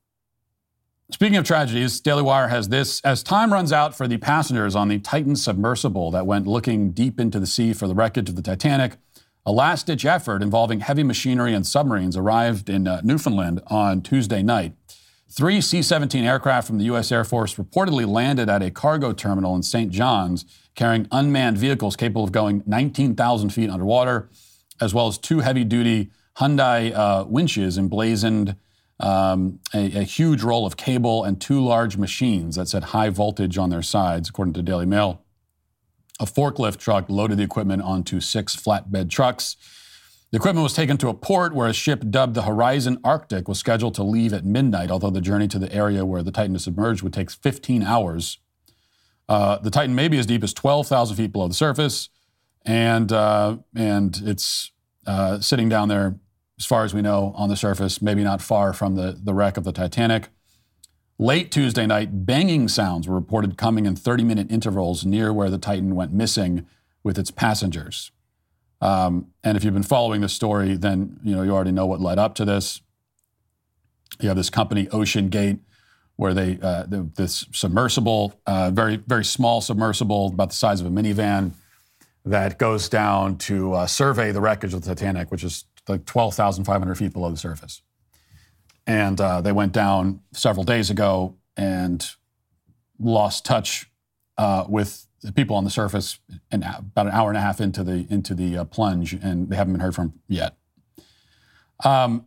[1.09, 2.99] Speaking of tragedies, Daily Wire has this.
[2.99, 7.17] As time runs out for the passengers on the Titan submersible that went looking deep
[7.17, 8.97] into the sea for the wreckage of the Titanic,
[9.45, 14.43] a last ditch effort involving heavy machinery and submarines arrived in uh, Newfoundland on Tuesday
[14.43, 14.73] night.
[15.29, 17.09] Three C 17 aircraft from the U.S.
[17.09, 19.89] Air Force reportedly landed at a cargo terminal in St.
[19.89, 20.43] John's
[20.75, 24.29] carrying unmanned vehicles capable of going 19,000 feet underwater,
[24.81, 28.57] as well as two heavy duty Hyundai uh, winches emblazoned
[28.99, 33.57] um, a, a, huge roll of cable and two large machines that said high voltage
[33.57, 35.21] on their sides, according to Daily Mail.
[36.19, 39.55] A forklift truck loaded the equipment onto six flatbed trucks.
[40.31, 43.59] The equipment was taken to a port where a ship dubbed the Horizon Arctic was
[43.59, 46.63] scheduled to leave at midnight, although the journey to the area where the Titan is
[46.63, 48.39] submerged would take 15 hours.
[49.29, 52.09] Uh, the Titan may be as deep as 12,000 feet below the surface,
[52.65, 54.71] and, uh, and it's
[55.05, 56.17] uh, sitting down there
[56.59, 59.57] as far as we know, on the surface, maybe not far from the, the wreck
[59.57, 60.29] of the Titanic.
[61.19, 65.57] Late Tuesday night, banging sounds were reported coming in 30 minute intervals near where the
[65.57, 66.65] Titan went missing
[67.03, 68.11] with its passengers.
[68.81, 71.99] Um, and if you've been following this story, then you know you already know what
[71.99, 72.81] led up to this.
[74.19, 75.59] You have this company, Ocean Gate,
[76.15, 80.91] where they uh, this submersible, uh, very very small submersible, about the size of a
[80.91, 81.53] minivan,
[82.23, 86.95] that goes down to uh, survey the wreckage of the Titanic, which is like 12,500
[86.95, 87.81] feet below the surface.
[88.85, 92.05] And uh, they went down several days ago and
[92.99, 93.89] lost touch
[94.37, 96.19] uh, with the people on the surface
[96.51, 99.55] and about an hour and a half into the into the uh, plunge, and they
[99.55, 100.55] haven't been heard from yet.
[101.83, 102.25] Um,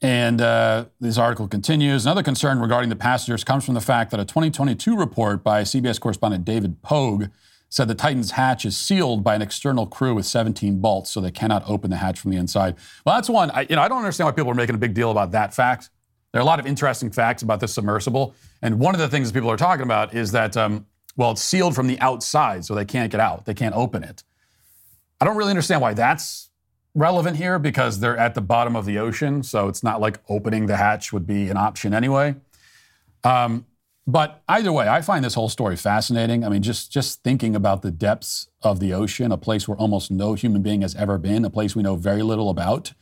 [0.00, 2.06] and uh, this article continues.
[2.06, 6.00] Another concern regarding the passengers comes from the fact that a 2022 report by CBS
[6.00, 7.26] correspondent David Pogue
[7.68, 11.30] said the Titan's hatch is sealed by an external crew with 17 bolts, so they
[11.30, 12.76] cannot open the hatch from the inside.
[13.04, 13.50] Well, that's one.
[13.50, 15.54] I, you know, I don't understand why people are making a big deal about that
[15.54, 15.90] fact.
[16.32, 19.28] There are a lot of interesting facts about this submersible, and one of the things
[19.28, 22.74] that people are talking about is that, um, well, it's sealed from the outside, so
[22.74, 23.44] they can't get out.
[23.44, 24.22] They can't open it.
[25.20, 26.50] I don't really understand why that's
[26.94, 30.66] relevant here because they're at the bottom of the ocean, so it's not like opening
[30.66, 32.34] the hatch would be an option anyway.
[33.24, 33.66] Um,
[34.08, 36.42] but either way, I find this whole story fascinating.
[36.42, 40.10] I mean, just just thinking about the depths of the ocean, a place where almost
[40.10, 42.94] no human being has ever been, a place we know very little about.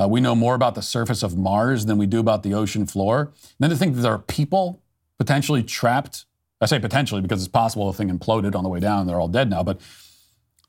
[0.00, 2.86] Uh, we know more about the surface of Mars than we do about the ocean
[2.86, 3.20] floor.
[3.20, 4.82] And then to think that there are people
[5.18, 6.24] potentially trapped.
[6.62, 9.20] I say potentially because it's possible the thing imploded on the way down and they're
[9.20, 9.62] all dead now.
[9.62, 9.82] But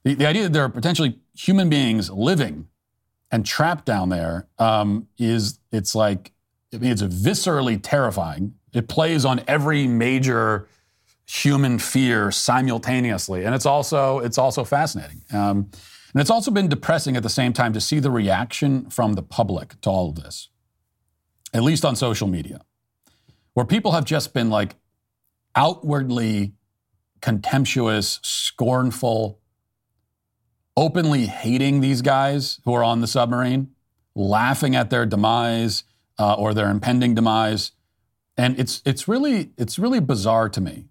[0.04, 2.68] the, the idea that there are potentially human beings living
[3.32, 6.34] and trapped down there um, is it's like
[6.74, 10.68] I mean, it's viscerally terrifying it plays on every major
[11.26, 15.22] human fear simultaneously, and it's also it's also fascinating.
[15.32, 15.70] Um,
[16.14, 19.24] and it's also been depressing at the same time to see the reaction from the
[19.24, 20.50] public to all of this,
[21.54, 22.62] at least on social media,
[23.54, 24.76] where people have just been like
[25.56, 26.54] outwardly
[27.22, 29.40] contemptuous, scornful,
[30.78, 33.72] openly hating these guys who are on the submarine,
[34.14, 35.84] laughing at their demise
[36.20, 37.72] uh, or their impending demise.
[38.38, 40.86] And it's, it's, really, it's really bizarre to me.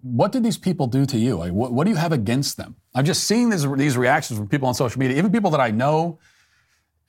[0.00, 1.36] What did these people do to you?
[1.36, 2.76] What, what, do you have against them?
[2.94, 5.70] I'm just seeing these, these reactions from people on social media, even people that I
[5.70, 6.18] know,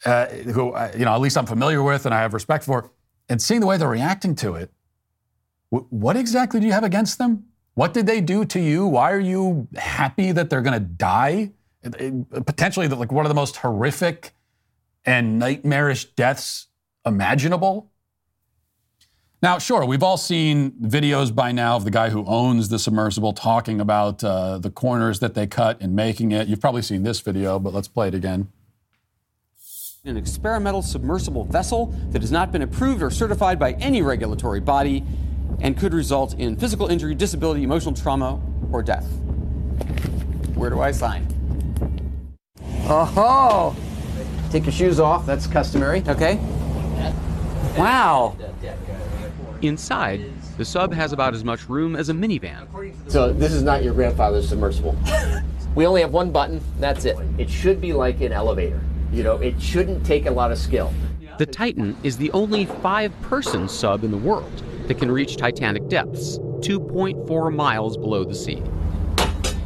[0.04, 2.92] uh, who uh, you know at least I'm familiar with and I have respect for,
[3.30, 4.72] and seeing the way they're reacting to it.
[5.70, 7.46] what exactly do you have against them?
[7.74, 8.86] What did they do to you?
[8.88, 11.52] Why are you happy that they're going to die?
[12.46, 14.34] Potentially, like one of the most horrific
[15.06, 16.68] and nightmarish deaths
[17.06, 17.92] imaginable.
[19.42, 23.34] Now, sure, we've all seen videos by now of the guy who owns the submersible
[23.34, 26.48] talking about uh, the corners that they cut in making it.
[26.48, 28.48] You've probably seen this video, but let's play it again.
[30.06, 35.04] An experimental submersible vessel that has not been approved or certified by any regulatory body
[35.60, 38.40] and could result in physical injury, disability, emotional trauma,
[38.72, 39.06] or death.
[40.56, 41.28] Where do I sign?
[42.88, 43.76] Oh,
[44.52, 45.26] take your shoes off.
[45.26, 46.04] That's customary.
[46.08, 46.36] Okay.
[47.78, 48.38] Wow.
[49.62, 52.68] Inside, the sub has about as much room as a minivan.
[53.10, 54.98] So this is not your grandfather's submersible.
[55.76, 57.18] we only have one button, that's it.
[57.38, 58.82] It should be like an elevator.
[59.12, 60.94] You know, it shouldn't take a lot of skill.
[61.38, 65.88] The Titan is the only five person sub in the world that can reach Titanic
[65.90, 68.62] depths, 2.4 miles below the sea.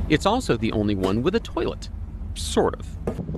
[0.10, 1.90] It's also the only one with a toilet.
[2.34, 2.88] Sort of.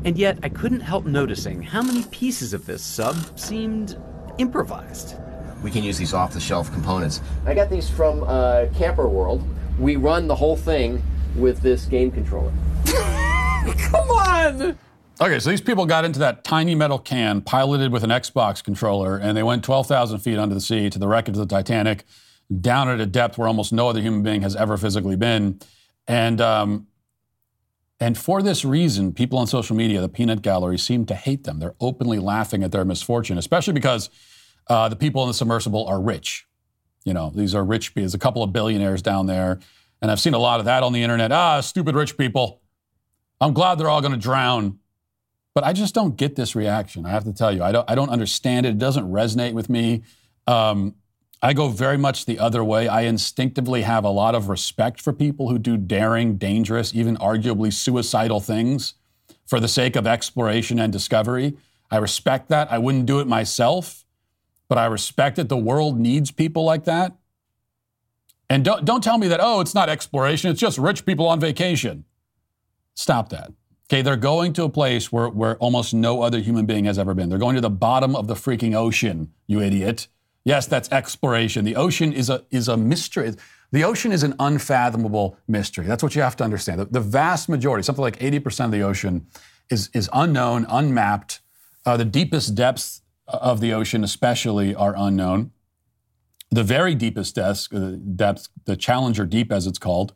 [0.05, 3.97] And yet, I couldn't help noticing how many pieces of this sub seemed
[4.37, 5.15] improvised.
[5.61, 7.21] We can use these off the shelf components.
[7.45, 9.43] I got these from uh, Camping World.
[9.79, 11.03] We run the whole thing
[11.35, 12.51] with this game controller.
[12.85, 14.77] Come on!
[15.21, 19.17] Okay, so these people got into that tiny metal can piloted with an Xbox controller,
[19.17, 22.05] and they went 12,000 feet under the sea to the wreckage of the Titanic,
[22.59, 25.59] down at a depth where almost no other human being has ever physically been.
[26.07, 26.87] And um,
[27.99, 31.59] and for this reason, people on social media, the peanut gallery, seem to hate them.
[31.59, 34.09] They're openly laughing at their misfortune, especially because
[34.71, 36.47] uh, the people in the submersible are rich.
[37.03, 37.93] You know, these are rich.
[37.93, 39.59] There's a couple of billionaires down there,
[40.01, 41.29] and I've seen a lot of that on the internet.
[41.33, 42.61] Ah, stupid rich people.
[43.41, 44.79] I'm glad they're all going to drown.
[45.53, 47.05] But I just don't get this reaction.
[47.05, 47.91] I have to tell you, I don't.
[47.91, 48.69] I don't understand it.
[48.69, 50.03] It doesn't resonate with me.
[50.47, 50.95] Um,
[51.41, 52.87] I go very much the other way.
[52.87, 57.73] I instinctively have a lot of respect for people who do daring, dangerous, even arguably
[57.73, 58.93] suicidal things
[59.45, 61.57] for the sake of exploration and discovery.
[61.89, 62.71] I respect that.
[62.71, 64.00] I wouldn't do it myself,
[64.71, 65.49] but I respect it.
[65.49, 67.17] The world needs people like that.
[68.49, 71.41] And don't, don't tell me that, oh, it's not exploration, it's just rich people on
[71.41, 72.05] vacation.
[72.93, 73.51] Stop that.
[73.89, 77.13] Okay, they're going to a place where, where almost no other human being has ever
[77.13, 77.27] been.
[77.27, 80.07] They're going to the bottom of the freaking ocean, you idiot.
[80.45, 81.65] Yes, that's exploration.
[81.65, 83.33] The ocean is a, is a mystery.
[83.71, 85.85] The ocean is an unfathomable mystery.
[85.85, 86.79] That's what you have to understand.
[86.79, 89.27] The, the vast majority, something like 80% of the ocean,
[89.69, 91.41] is, is unknown, unmapped.
[91.85, 93.00] Uh, the deepest depths
[93.33, 95.51] of the ocean, especially, are unknown.
[96.49, 100.13] The very deepest depths, uh, depth, the Challenger Deep, as it's called,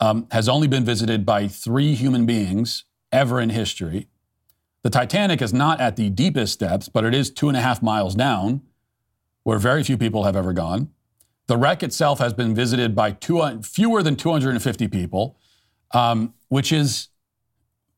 [0.00, 4.08] um, has only been visited by three human beings ever in history.
[4.82, 7.82] The Titanic is not at the deepest depths, but it is two and a half
[7.82, 8.62] miles down
[9.42, 10.90] where very few people have ever gone.
[11.46, 15.38] The wreck itself has been visited by two, fewer than 250 people,
[15.92, 17.08] um, which is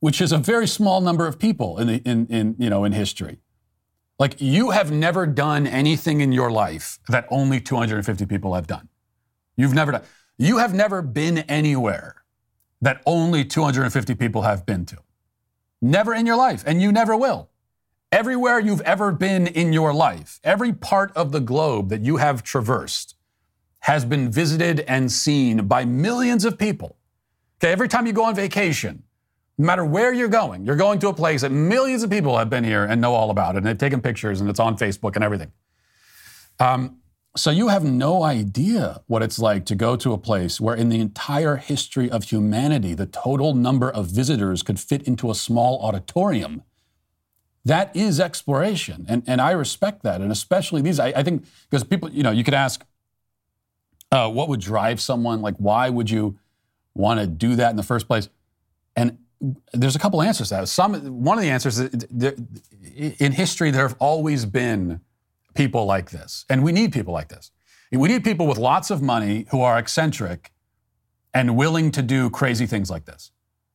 [0.00, 2.92] which is a very small number of people in, the, in, in, you know, in
[2.92, 3.38] history.
[4.20, 8.90] Like you have never done anything in your life that only 250 people have done.
[9.56, 10.02] You've never done.
[10.36, 12.16] You have never been anywhere
[12.82, 14.98] that only 250 people have been to.
[15.80, 17.48] Never in your life, and you never will.
[18.12, 22.42] Everywhere you've ever been in your life, every part of the globe that you have
[22.42, 23.16] traversed
[23.80, 26.96] has been visited and seen by millions of people.
[27.58, 29.02] Okay, every time you go on vacation,
[29.60, 32.48] no matter where you're going, you're going to a place that millions of people have
[32.48, 35.16] been here and know all about it, and they've taken pictures and it's on Facebook
[35.16, 35.52] and everything.
[36.58, 36.96] Um,
[37.36, 40.88] so you have no idea what it's like to go to a place where, in
[40.88, 45.78] the entire history of humanity, the total number of visitors could fit into a small
[45.82, 46.62] auditorium.
[47.62, 49.04] That is exploration.
[49.10, 50.22] And, and I respect that.
[50.22, 52.82] And especially these, I, I think, because people, you know, you could ask,
[54.10, 55.42] uh, what would drive someone?
[55.42, 56.38] Like, why would you
[56.94, 58.30] want to do that in the first place?
[58.96, 59.18] And
[59.72, 60.68] there's a couple answers to that.
[60.68, 62.04] Some, one of the answers is
[63.18, 65.00] in history, there have always been
[65.54, 66.44] people like this.
[66.48, 67.50] And we need people like this.
[67.90, 70.52] We need people with lots of money who are eccentric
[71.34, 73.32] and willing to do crazy things like this.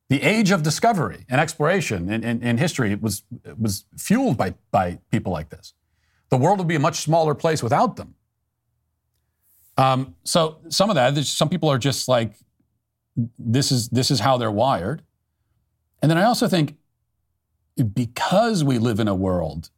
[0.08, 3.24] The age of discovery and exploration in, in, in history was,
[3.58, 5.74] was fueled by, by people like this.
[6.28, 8.14] The world would be a much smaller place without them.
[9.76, 12.34] Um, so some of that, some people are just like,
[13.38, 15.02] this is this is how they're wired.
[16.02, 16.76] And then I also think
[17.94, 19.70] because we live in a world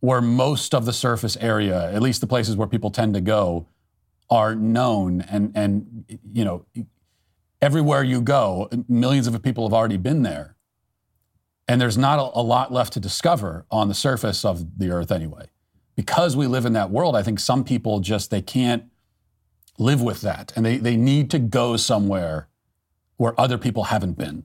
[0.00, 3.66] where most of the surface area, at least the places where people tend to go,
[4.30, 6.64] are known and and you know
[7.60, 10.56] everywhere you go, millions of people have already been there.
[11.68, 15.12] And there's not a, a, lot left to discover on the surface of the earth
[15.12, 15.50] anyway.
[15.94, 18.84] Because we live in that world, I think some people just they can't
[19.78, 20.52] live with that.
[20.56, 22.48] And they, they need to go somewhere
[23.18, 24.44] where other people haven't been.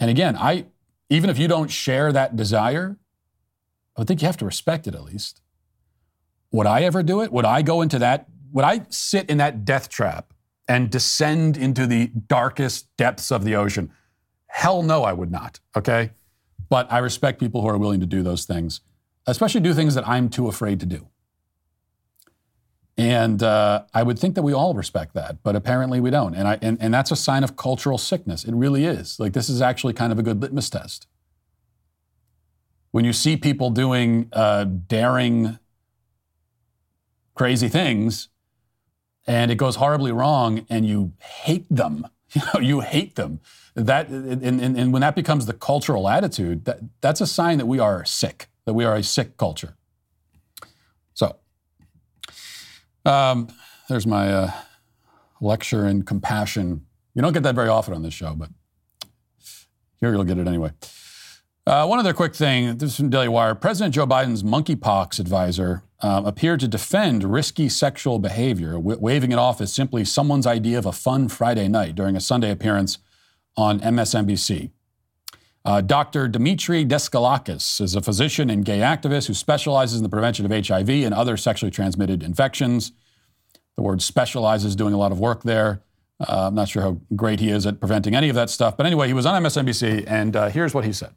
[0.00, 0.66] And again, I
[1.10, 2.96] even if you don't share that desire,
[3.96, 5.42] I would think you have to respect it at least.
[6.52, 7.32] Would I ever do it?
[7.32, 8.28] Would I go into that?
[8.52, 10.32] Would I sit in that death trap
[10.66, 13.92] and descend into the darkest depths of the ocean?
[14.46, 15.60] Hell no, I would not.
[15.76, 16.10] Okay.
[16.68, 18.80] But I respect people who are willing to do those things,
[19.26, 21.08] especially do things that I'm too afraid to do.
[23.00, 26.34] And uh, I would think that we all respect that, but apparently we don't.
[26.34, 28.44] And, I, and, and that's a sign of cultural sickness.
[28.44, 29.18] It really is.
[29.18, 31.06] Like, this is actually kind of a good litmus test.
[32.90, 35.58] When you see people doing uh, daring,
[37.34, 38.28] crazy things,
[39.26, 43.40] and it goes horribly wrong and you hate them you know you hate them
[43.74, 47.66] that and, and, and when that becomes the cultural attitude that, that's a sign that
[47.66, 49.76] we are sick that we are a sick culture.
[51.14, 51.36] So,
[53.04, 53.48] um,
[53.88, 54.50] there's my uh,
[55.40, 56.86] lecture in compassion.
[57.14, 58.50] You don't get that very often on this show, but
[60.00, 60.72] here you'll get it anyway.
[61.66, 63.54] Uh, one other quick thing this is from Daily Wire.
[63.54, 69.60] President Joe Biden's monkeypox advisor uh, appeared to defend risky sexual behavior, waving it off
[69.60, 72.98] as simply someone's idea of a fun Friday night during a Sunday appearance
[73.56, 74.70] on MSNBC.
[75.64, 76.28] Uh, Dr.
[76.28, 80.88] Demetre Daskalakis is a physician and gay activist who specializes in the prevention of HIV
[80.88, 82.92] and other sexually transmitted infections.
[83.76, 85.82] The word specializes doing a lot of work there.
[86.18, 88.76] Uh, I'm not sure how great he is at preventing any of that stuff.
[88.76, 91.14] But anyway, he was on MSNBC, and uh, here's what he said.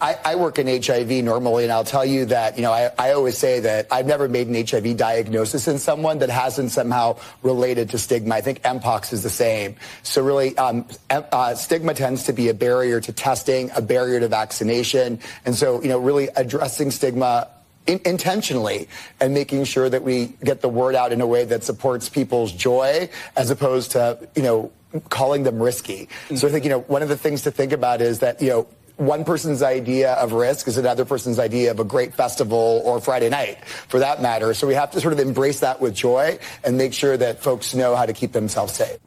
[0.00, 3.12] I, I, work in HIV normally, and I'll tell you that, you know, I, I,
[3.12, 7.90] always say that I've never made an HIV diagnosis in someone that hasn't somehow related
[7.90, 8.34] to stigma.
[8.34, 9.76] I think Mpox is the same.
[10.02, 14.28] So really, um, uh, stigma tends to be a barrier to testing, a barrier to
[14.28, 15.20] vaccination.
[15.44, 17.48] And so, you know, really addressing stigma
[17.86, 18.88] in, intentionally
[19.20, 22.52] and making sure that we get the word out in a way that supports people's
[22.52, 24.72] joy as opposed to, you know,
[25.08, 26.06] calling them risky.
[26.06, 26.36] Mm-hmm.
[26.36, 28.48] So I think, you know, one of the things to think about is that, you
[28.48, 28.66] know,
[29.00, 33.30] one person's idea of risk is another person's idea of a great festival or Friday
[33.30, 34.52] night, for that matter.
[34.52, 37.74] So we have to sort of embrace that with joy and make sure that folks
[37.74, 38.98] know how to keep themselves safe.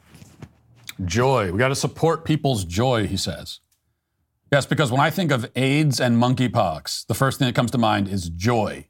[1.05, 1.51] Joy.
[1.51, 3.59] We got to support people's joy, he says.
[4.51, 7.77] Yes, because when I think of AIDS and monkeypox, the first thing that comes to
[7.77, 8.87] mind is joy.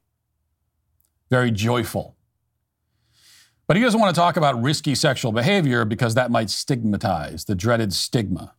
[1.30, 2.16] Very joyful.
[3.68, 7.56] But he doesn't want to talk about risky sexual behavior because that might stigmatize the
[7.56, 8.54] dreaded stigma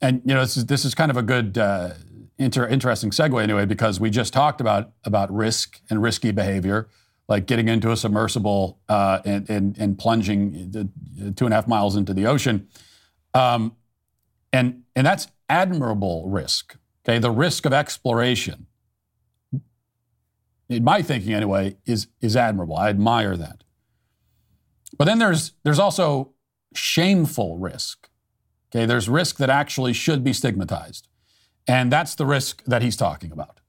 [0.00, 1.90] and you know this is this is kind of a good uh,
[2.38, 6.88] inter- interesting segue anyway because we just talked about about risk and risky behavior
[7.30, 10.72] like getting into a submersible uh, and, and, and plunging
[11.36, 12.66] two and a half miles into the ocean.
[13.34, 13.76] Um,
[14.52, 16.76] and and that's admirable risk
[17.06, 17.20] okay?
[17.20, 18.66] The risk of exploration
[20.68, 22.76] in my thinking anyway is is admirable.
[22.76, 23.62] I admire that.
[24.98, 26.32] But then there's there's also
[26.74, 28.09] shameful risk
[28.70, 31.08] Okay, there's risk that actually should be stigmatized.
[31.66, 33.60] And that's the risk that he's talking about.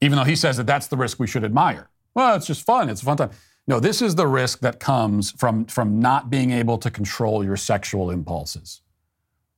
[0.00, 1.88] Even though he says that that's the risk we should admire.
[2.14, 2.88] Well, it's just fun.
[2.88, 3.30] It's a fun time.
[3.66, 7.56] No, this is the risk that comes from, from not being able to control your
[7.56, 8.82] sexual impulses.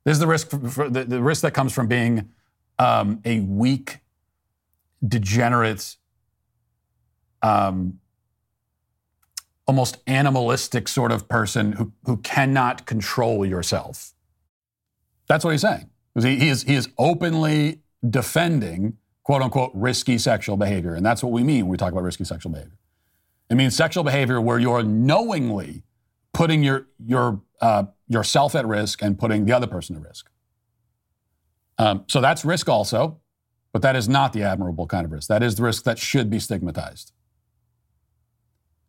[0.04, 2.28] This is the risk, for, for the, the, risk that comes from being
[2.78, 4.00] um, a weak,
[5.06, 5.96] degenerate,
[7.42, 7.98] um,
[9.66, 14.13] almost animalistic sort of person who, who cannot control yourself.
[15.26, 15.90] That's what he's saying.
[16.20, 20.94] He, he, is, he is openly defending quote unquote risky sexual behavior.
[20.94, 22.76] And that's what we mean when we talk about risky sexual behavior.
[23.50, 25.82] It means sexual behavior where you're knowingly
[26.32, 30.30] putting your, your, uh, yourself at risk and putting the other person at risk.
[31.78, 33.20] Um, so that's risk also,
[33.72, 35.28] but that is not the admirable kind of risk.
[35.28, 37.12] That is the risk that should be stigmatized.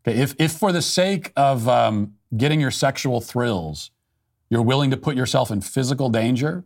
[0.08, 3.92] Okay, if, if for the sake of um, getting your sexual thrills,
[4.50, 6.64] you're willing to put yourself in physical danger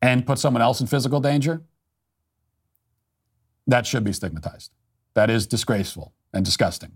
[0.00, 1.62] and put someone else in physical danger,
[3.66, 4.72] that should be stigmatized.
[5.14, 6.92] That is disgraceful and disgusting.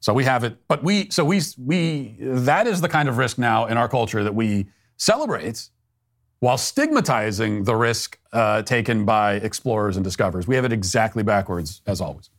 [0.00, 3.38] So we have it, but we, so we, we, that is the kind of risk
[3.38, 4.66] now in our culture that we
[4.96, 5.68] celebrate
[6.40, 10.46] while stigmatizing the risk uh, taken by explorers and discoverers.
[10.46, 12.30] We have it exactly backwards as always.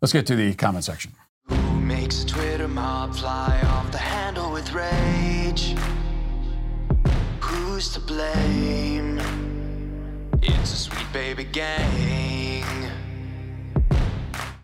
[0.00, 1.12] Let's get to the comment section.
[1.48, 3.57] Who makes Twitter mob fly
[4.68, 5.76] with rage?
[7.40, 9.18] Who's to blame?
[10.42, 12.64] It's a sweet baby gang.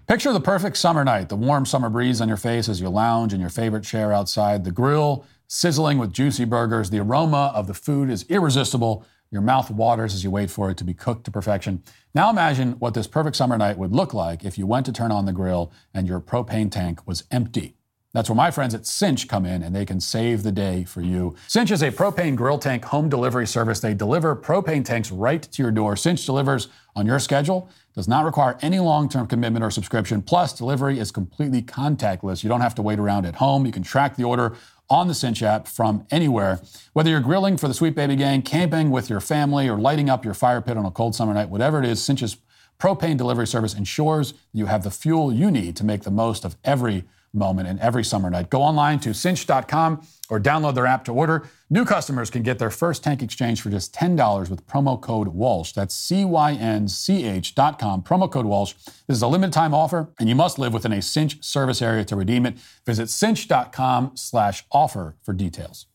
[0.07, 3.33] Picture the perfect summer night, the warm summer breeze on your face as you lounge
[3.33, 6.91] in your favorite chair outside, the grill sizzling with juicy burgers.
[6.91, 10.77] The aroma of the food is irresistible your mouth waters as you wait for it
[10.77, 11.83] to be cooked to perfection.
[12.15, 15.11] Now imagine what this perfect summer night would look like if you went to turn
[15.11, 17.77] on the grill and your propane tank was empty.
[18.15, 21.01] That's where my friends at Cynch come in and they can save the day for
[21.01, 21.35] you.
[21.49, 23.81] Cynch is a propane grill tank home delivery service.
[23.81, 25.97] They deliver propane tanks right to your door.
[25.97, 30.23] Cynch delivers on your schedule, does not require any long term commitment or subscription.
[30.23, 32.45] Plus, delivery is completely contactless.
[32.45, 33.67] You don't have to wait around at home.
[33.67, 34.57] You can track the order
[34.89, 36.61] on the Cynch app from anywhere.
[36.93, 40.25] Whether you're grilling for the Sweet Baby Gang, camping with your family, or lighting up
[40.25, 42.37] your fire pit on a cold summer night, whatever it is, Cynch's
[42.79, 46.57] propane delivery service ensures you have the fuel you need to make the most of
[46.65, 47.05] every
[47.35, 48.51] moment in every summer night.
[48.51, 51.49] Go online to cynch.com or download their app to order.
[51.69, 55.73] New customers can get their first tank exchange for just $10 with promo code Walsh.
[55.73, 58.75] That's C-Y-N-C-H dot com, promo code Walsh.
[59.07, 62.05] This is a limited time offer, and you must live within a Cynch service area
[62.05, 62.57] to redeem it.
[62.87, 65.87] Visit cynch.com slash offer for details.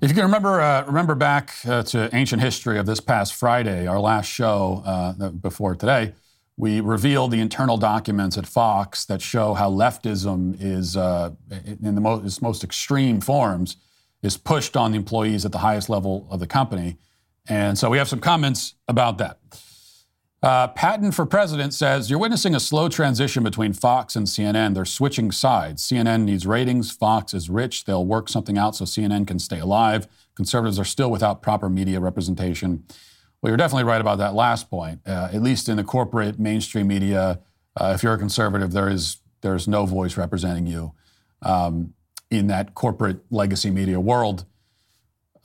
[0.00, 3.86] If you can remember, uh, remember back uh, to ancient history of this past Friday,
[3.86, 6.12] our last show uh, before today,
[6.56, 11.30] we revealed the internal documents at Fox that show how leftism is, uh,
[11.82, 13.76] in the most, its most extreme forms,
[14.22, 16.96] is pushed on the employees at the highest level of the company.
[17.48, 19.38] And so we have some comments about that.
[20.42, 24.74] Uh, Patton for President says You're witnessing a slow transition between Fox and CNN.
[24.74, 25.82] They're switching sides.
[25.82, 26.90] CNN needs ratings.
[26.90, 27.84] Fox is rich.
[27.84, 30.06] They'll work something out so CNN can stay alive.
[30.34, 32.84] Conservatives are still without proper media representation.
[33.40, 35.00] Well, you're definitely right about that last point.
[35.06, 37.40] Uh, at least in the corporate mainstream media,
[37.76, 40.92] uh, if you're a conservative, there is there's no voice representing you
[41.42, 41.94] um,
[42.30, 44.44] in that corporate legacy media world.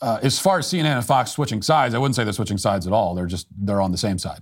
[0.01, 2.87] Uh, as far as CNN and Fox switching sides, I wouldn't say they're switching sides
[2.87, 3.13] at all.
[3.13, 4.41] They're just they're on the same side.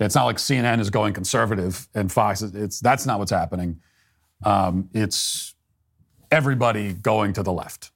[0.00, 2.42] It's not like CNN is going conservative and Fox.
[2.42, 3.80] It's that's not what's happening.
[4.44, 5.54] Um, it's
[6.30, 7.91] everybody going to the left.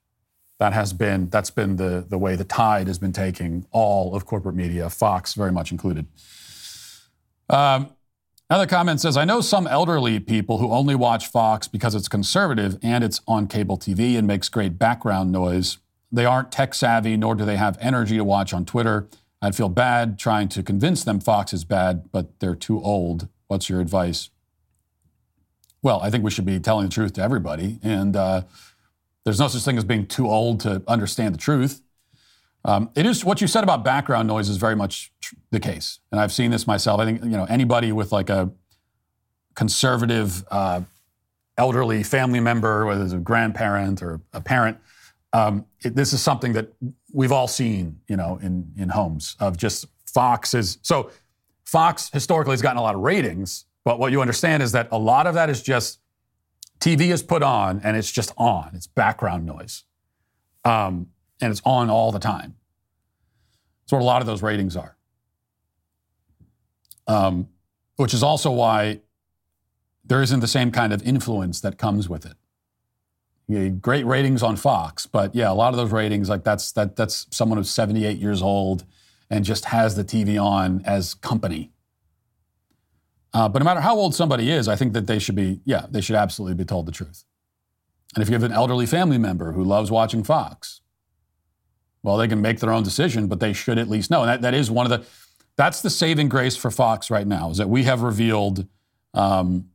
[0.59, 4.25] That has been that's been the the way the tide has been taking all of
[4.25, 6.07] corporate media, Fox very much included.
[7.49, 7.91] Um,
[8.49, 12.79] another comment says, I know some elderly people who only watch Fox because it's conservative
[12.83, 15.79] and it's on cable TV and makes great background noise.
[16.11, 19.09] They aren't tech savvy, nor do they have energy to watch on Twitter.
[19.43, 23.29] I'd feel bad trying to convince them Fox is bad, but they're too old.
[23.49, 24.31] What's your advice?
[25.83, 27.79] Well, I think we should be telling the truth to everybody.
[27.83, 28.43] And uh,
[29.27, 31.83] there's no such thing as being too old to understand the truth.
[32.65, 35.99] Um, it is what you said about background noise is very much tr- the case,
[36.13, 37.01] and I've seen this myself.
[37.01, 38.53] I think you know anybody with like a
[39.57, 40.83] conservative, uh,
[41.59, 44.79] elderly family member, whether it's a grandparent or a parent,
[45.33, 46.73] um, it, this is something that
[47.13, 51.11] we've all seen, you know, in in homes of just Fox is so
[51.65, 54.99] Fox historically has gotten a lot of ratings, but what you understand is that a
[54.99, 55.99] lot of that is just
[56.81, 58.71] TV is put on and it's just on.
[58.75, 59.85] It's background noise,
[60.65, 61.09] um,
[61.41, 62.57] and it's on all the time.
[63.85, 64.97] That's what a lot of those ratings are.
[67.07, 67.49] Um,
[67.97, 69.01] which is also why
[70.05, 72.35] there isn't the same kind of influence that comes with it
[73.81, 77.27] great ratings on Fox, but yeah, a lot of those ratings, like that's that that's
[77.31, 78.85] someone who's 78 years old
[79.31, 81.71] and just has the TV on as company.
[83.37, 85.85] Uh, but no matter how old somebody is, I think that they should be, yeah,
[85.91, 87.25] they should absolutely be told the truth.
[88.15, 90.81] And if you have an elderly family member who loves watching Fox,
[92.03, 94.23] well, they can make their own decision, but they should at least know.
[94.23, 95.07] And that, that is one of the,
[95.57, 98.67] that's the saving grace for Fox right now, is that we have revealed
[99.13, 99.69] um,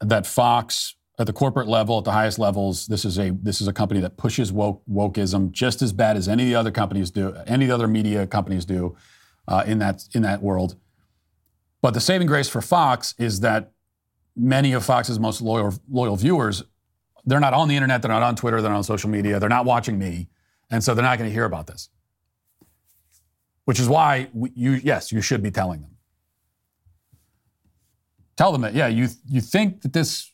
[0.00, 3.68] that Fox at the corporate level, at the highest levels, this is a this is
[3.68, 7.10] a company that pushes woke, wokeism just as bad as any of the other companies
[7.10, 8.94] do, any of the other media companies do
[9.48, 10.76] uh, in that in that world.
[11.84, 13.72] But the saving grace for Fox is that
[14.34, 16.62] many of Fox's most loyal loyal viewers,
[17.26, 19.50] they're not on the internet, they're not on Twitter, they're not on social media, they're
[19.50, 20.28] not watching me,
[20.70, 21.90] and so they're not going to hear about this.
[23.66, 25.90] Which is why you yes, you should be telling them.
[28.38, 30.32] Tell them that yeah, you you think that this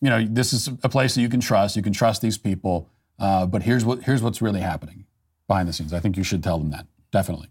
[0.00, 1.76] you know, this is a place that you can trust.
[1.76, 2.90] You can trust these people.
[3.16, 5.04] Uh, but here's what here's what's really happening
[5.46, 5.92] behind the scenes.
[5.92, 7.50] I think you should tell them that definitely.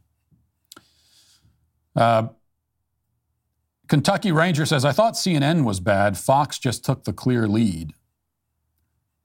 [1.95, 2.27] Uh,
[3.89, 6.17] Kentucky Ranger says, "I thought CNN was bad.
[6.17, 7.93] Fox just took the clear lead."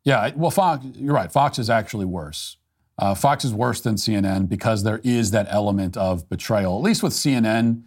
[0.03, 1.31] Yeah, well, Fox, you're right.
[1.31, 2.57] Fox is actually worse.
[2.99, 6.77] Uh, Fox is worse than CNN because there is that element of betrayal.
[6.77, 7.85] At least with CNN,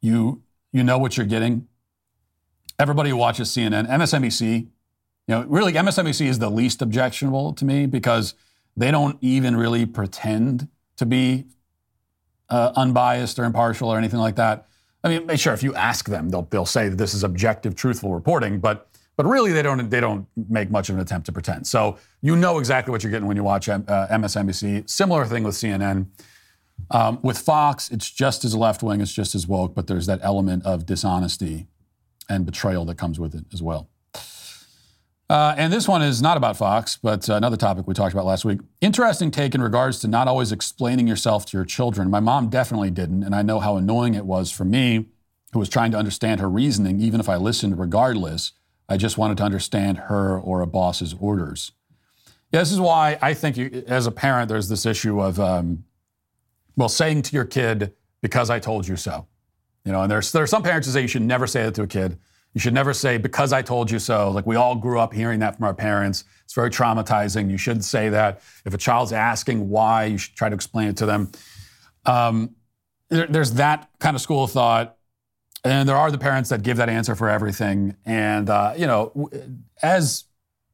[0.00, 0.42] you
[0.72, 1.68] you know what you're getting
[2.78, 4.68] everybody who watches CNN, MSNBC, you
[5.28, 8.34] know, really MSNBC is the least objectionable to me because
[8.76, 11.46] they don't even really pretend to be
[12.48, 14.68] uh, unbiased or impartial or anything like that.
[15.06, 18.12] I mean, sure, if you ask them, they'll they'll say that this is objective, truthful
[18.12, 21.66] reporting, but but really they don't they don't make much of an attempt to pretend.
[21.66, 24.88] So you know exactly what you're getting when you watch uh, MSNBC.
[24.88, 26.06] Similar thing with CNN.
[26.90, 30.20] Um, with Fox, it's just as left wing, it's just as woke, but there's that
[30.22, 31.68] element of dishonesty
[32.28, 33.88] and betrayal that comes with it as well.
[35.28, 38.26] Uh, and this one is not about Fox, but uh, another topic we talked about
[38.26, 38.60] last week.
[38.80, 42.08] Interesting take in regards to not always explaining yourself to your children.
[42.10, 45.06] My mom definitely didn't, and I know how annoying it was for me,
[45.52, 48.52] who was trying to understand her reasoning, even if I listened regardless.
[48.88, 51.72] I just wanted to understand her or a boss's orders.
[52.52, 55.84] Yeah, this is why I think you, as a parent, there's this issue of, um,
[56.76, 59.26] well, saying to your kid, because I told you so.
[59.84, 61.74] You know, and there's there are some parents who say you should never say that
[61.74, 62.18] to a kid.
[62.56, 64.30] You should never say because I told you so.
[64.30, 66.24] Like we all grew up hearing that from our parents.
[66.44, 67.50] It's very traumatizing.
[67.50, 68.40] You shouldn't say that.
[68.64, 71.30] If a child's asking why, you should try to explain it to them.
[72.06, 72.56] Um,
[73.10, 74.96] there, there's that kind of school of thought,
[75.64, 77.94] and there are the parents that give that answer for everything.
[78.06, 79.28] And uh, you know,
[79.82, 80.24] as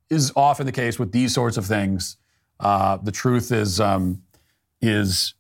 [0.09, 2.17] is often the case with these sorts of things,
[2.61, 4.23] Uh, the truth is um,
[4.81, 5.35] is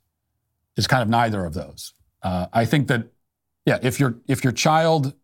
[0.76, 1.95] is kind of neither of those.
[2.20, 3.03] Uh, I think that
[3.64, 5.14] yeah, if your if your child,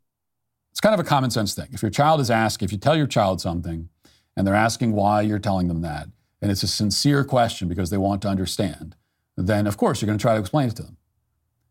[0.79, 1.67] it's kind of a common sense thing.
[1.73, 3.89] If your child is asked, if you tell your child something,
[4.37, 6.07] and they're asking why you're telling them that,
[6.41, 8.95] and it's a sincere question because they want to understand,
[9.37, 10.97] then of course you're going to try to explain it to them.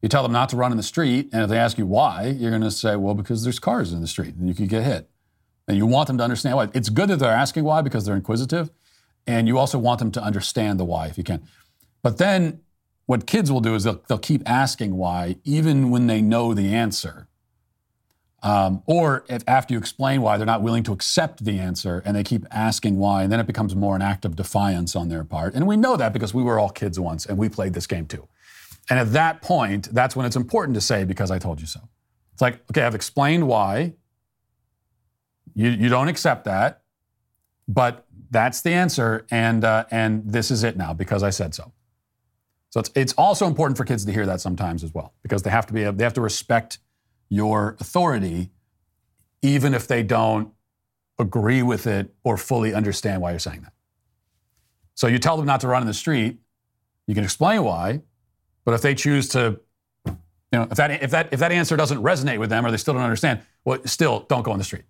[0.02, 2.36] You tell them not to run in the street, and if they ask you why,
[2.38, 4.84] you're going to say, well, because there's cars in the street and you could get
[4.84, 5.10] hit.
[5.70, 6.68] And you want them to understand why.
[6.74, 8.72] It's good that they're asking why because they're inquisitive,
[9.26, 11.48] and you also want them to understand the why if you can.
[12.04, 12.60] But then
[13.06, 16.76] what kids will do is they'll, they'll keep asking why, even when they know the
[16.76, 17.27] answer.
[18.44, 22.16] Um, or if after you explain why, they're not willing to accept the answer and
[22.16, 25.24] they keep asking why, and then it becomes more an act of defiance on their
[25.24, 25.56] part.
[25.56, 28.06] And we know that because we were all kids once and we played this game
[28.06, 28.28] too.
[28.90, 31.82] And at that point, that's when it's important to say, because I told you so.
[32.34, 33.96] It's like, okay, I've explained why.
[35.56, 36.84] You, you don't accept that,
[37.68, 41.72] but that's the answer, and, uh, and this is it now because I said so.
[42.70, 45.50] So it's, it's also important for kids to hear that sometimes as well, because they
[45.50, 46.80] have to be they have to respect
[47.30, 48.52] your authority,
[49.42, 50.54] even if they don't
[51.20, 53.74] agree with it or fully understand why you're saying that.
[54.96, 56.40] So you tell them not to run in the street,
[57.06, 58.02] you can explain why,
[58.66, 59.60] but if they choose to,
[60.06, 60.18] you
[60.52, 62.94] know, if that if that if that answer doesn't resonate with them or they still
[62.94, 64.86] don't understand, well, still don't go on the street.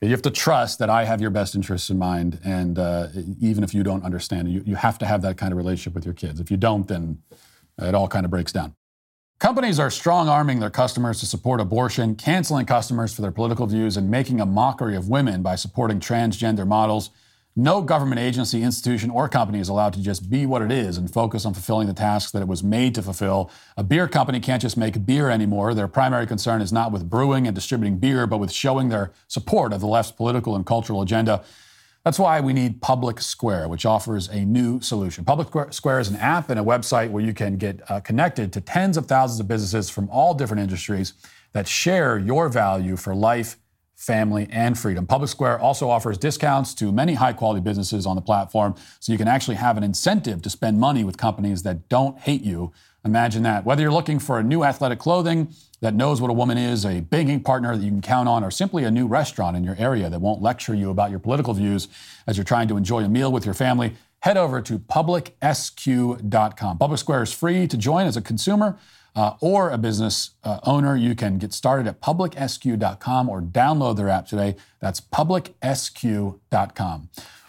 [0.00, 3.06] You have to trust that I have your best interests in mind, and uh,
[3.40, 6.04] even if you don't understand, you, you have to have that kind of relationship with
[6.04, 6.40] your kids.
[6.40, 7.22] If you don't, then
[7.78, 8.74] it all kind of breaks down.
[9.42, 13.96] Companies are strong arming their customers to support abortion, canceling customers for their political views,
[13.96, 17.10] and making a mockery of women by supporting transgender models.
[17.56, 21.12] No government agency, institution, or company is allowed to just be what it is and
[21.12, 23.50] focus on fulfilling the tasks that it was made to fulfill.
[23.76, 25.74] A beer company can't just make beer anymore.
[25.74, 29.72] Their primary concern is not with brewing and distributing beer, but with showing their support
[29.72, 31.42] of the left's political and cultural agenda.
[32.04, 35.24] That's why we need Public Square, which offers a new solution.
[35.24, 38.60] Public Square is an app and a website where you can get uh, connected to
[38.60, 41.12] tens of thousands of businesses from all different industries
[41.52, 43.56] that share your value for life
[44.02, 45.06] family, and freedom.
[45.06, 49.18] Public Square also offers discounts to many high quality businesses on the platform, so you
[49.18, 52.72] can actually have an incentive to spend money with companies that don't hate you.
[53.04, 53.64] Imagine that.
[53.64, 57.00] Whether you're looking for a new athletic clothing that knows what a woman is, a
[57.00, 60.08] banking partner that you can count on, or simply a new restaurant in your area
[60.08, 61.88] that won't lecture you about your political views
[62.26, 66.78] as you're trying to enjoy a meal with your family, head over to publicsq.com.
[66.78, 68.78] Public Square is free to join as a consumer
[69.14, 74.08] uh, or a business uh, owner, you can get started at publicsq.com or download their
[74.08, 74.56] app today.
[74.80, 76.38] That's publicsq.com.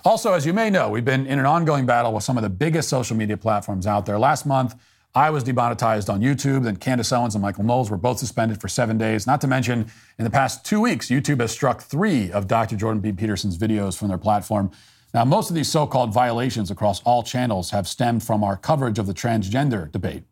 [0.05, 2.49] Also, as you may know, we've been in an ongoing battle with some of the
[2.49, 4.19] biggest social media platforms out there.
[4.19, 4.75] Last month,
[5.15, 8.67] I was demonetized on YouTube, then Candace Owens and Michael Knowles were both suspended for
[8.67, 9.27] seven days.
[9.27, 12.75] Not to mention, in the past two weeks, YouTube has struck three of Dr.
[12.75, 13.11] Jordan B.
[13.11, 14.71] Peterson's videos from their platform.
[15.13, 18.97] Now, most of these so called violations across all channels have stemmed from our coverage
[18.97, 20.23] of the transgender debate.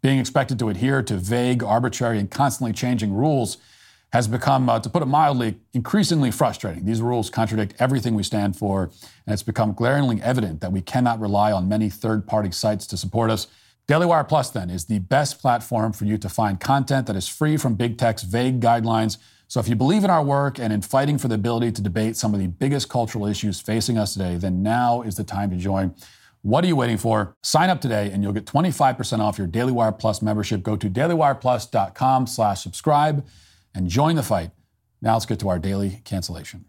[0.00, 3.58] Being expected to adhere to vague, arbitrary, and constantly changing rules
[4.14, 6.86] has become, uh, to put it mildly, increasingly frustrating.
[6.86, 8.84] These rules contradict everything we stand for,
[9.26, 12.96] and it's become glaringly evident that we cannot rely on many third party sites to
[12.96, 13.46] support us.
[13.90, 17.26] Daily Wire Plus, then, is the best platform for you to find content that is
[17.26, 19.18] free from big tech's vague guidelines.
[19.48, 22.16] So if you believe in our work and in fighting for the ability to debate
[22.16, 25.56] some of the biggest cultural issues facing us today, then now is the time to
[25.56, 25.92] join.
[26.42, 27.34] What are you waiting for?
[27.42, 30.62] Sign up today and you'll get 25% off your Daily Wire Plus membership.
[30.62, 33.26] Go to dailywireplus.com slash subscribe
[33.74, 34.52] and join the fight.
[35.02, 36.64] Now let's get to our daily cancellation.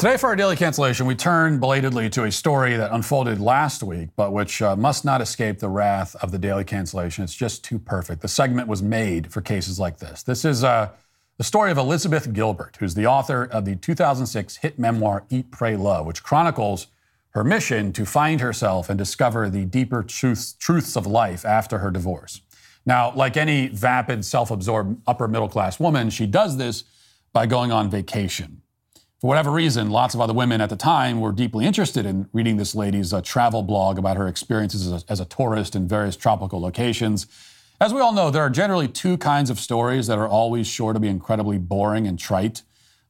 [0.00, 4.08] Today, for our daily cancellation, we turn belatedly to a story that unfolded last week,
[4.16, 7.22] but which uh, must not escape the wrath of the daily cancellation.
[7.22, 8.22] It's just too perfect.
[8.22, 10.22] The segment was made for cases like this.
[10.22, 10.88] This is uh,
[11.36, 15.76] the story of Elizabeth Gilbert, who's the author of the 2006 hit memoir Eat, Pray,
[15.76, 16.86] Love, which chronicles
[17.32, 21.90] her mission to find herself and discover the deeper truths, truths of life after her
[21.90, 22.40] divorce.
[22.86, 26.84] Now, like any vapid, self absorbed upper middle class woman, she does this
[27.34, 28.59] by going on vacation.
[29.20, 32.56] For whatever reason, lots of other women at the time were deeply interested in reading
[32.56, 36.16] this lady's uh, travel blog about her experiences as a, as a tourist in various
[36.16, 37.26] tropical locations.
[37.82, 40.94] As we all know, there are generally two kinds of stories that are always sure
[40.94, 42.62] to be incredibly boring and trite.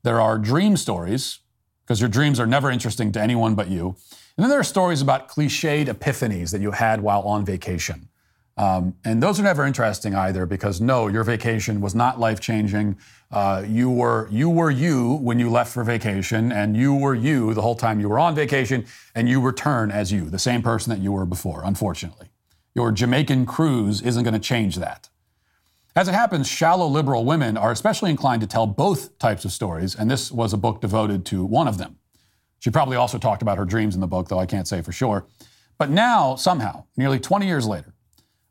[0.02, 1.38] There are dream stories,
[1.84, 3.94] because your dreams are never interesting to anyone but you.
[4.36, 8.09] And then there are stories about cliched epiphanies that you had while on vacation.
[8.56, 12.98] Um, and those are never interesting either because no, your vacation was not life changing.
[13.30, 17.54] Uh, you were you were you when you left for vacation, and you were you
[17.54, 18.84] the whole time you were on vacation,
[19.14, 21.62] and you return as you, the same person that you were before.
[21.64, 22.28] Unfortunately.
[22.74, 25.08] Your Jamaican cruise isn't going to change that.
[25.96, 29.96] As it happens, shallow liberal women are especially inclined to tell both types of stories,
[29.96, 31.98] and this was a book devoted to one of them.
[32.60, 34.92] She probably also talked about her dreams in the book, though I can't say for
[34.92, 35.26] sure.
[35.78, 37.92] But now, somehow, nearly 20 years later,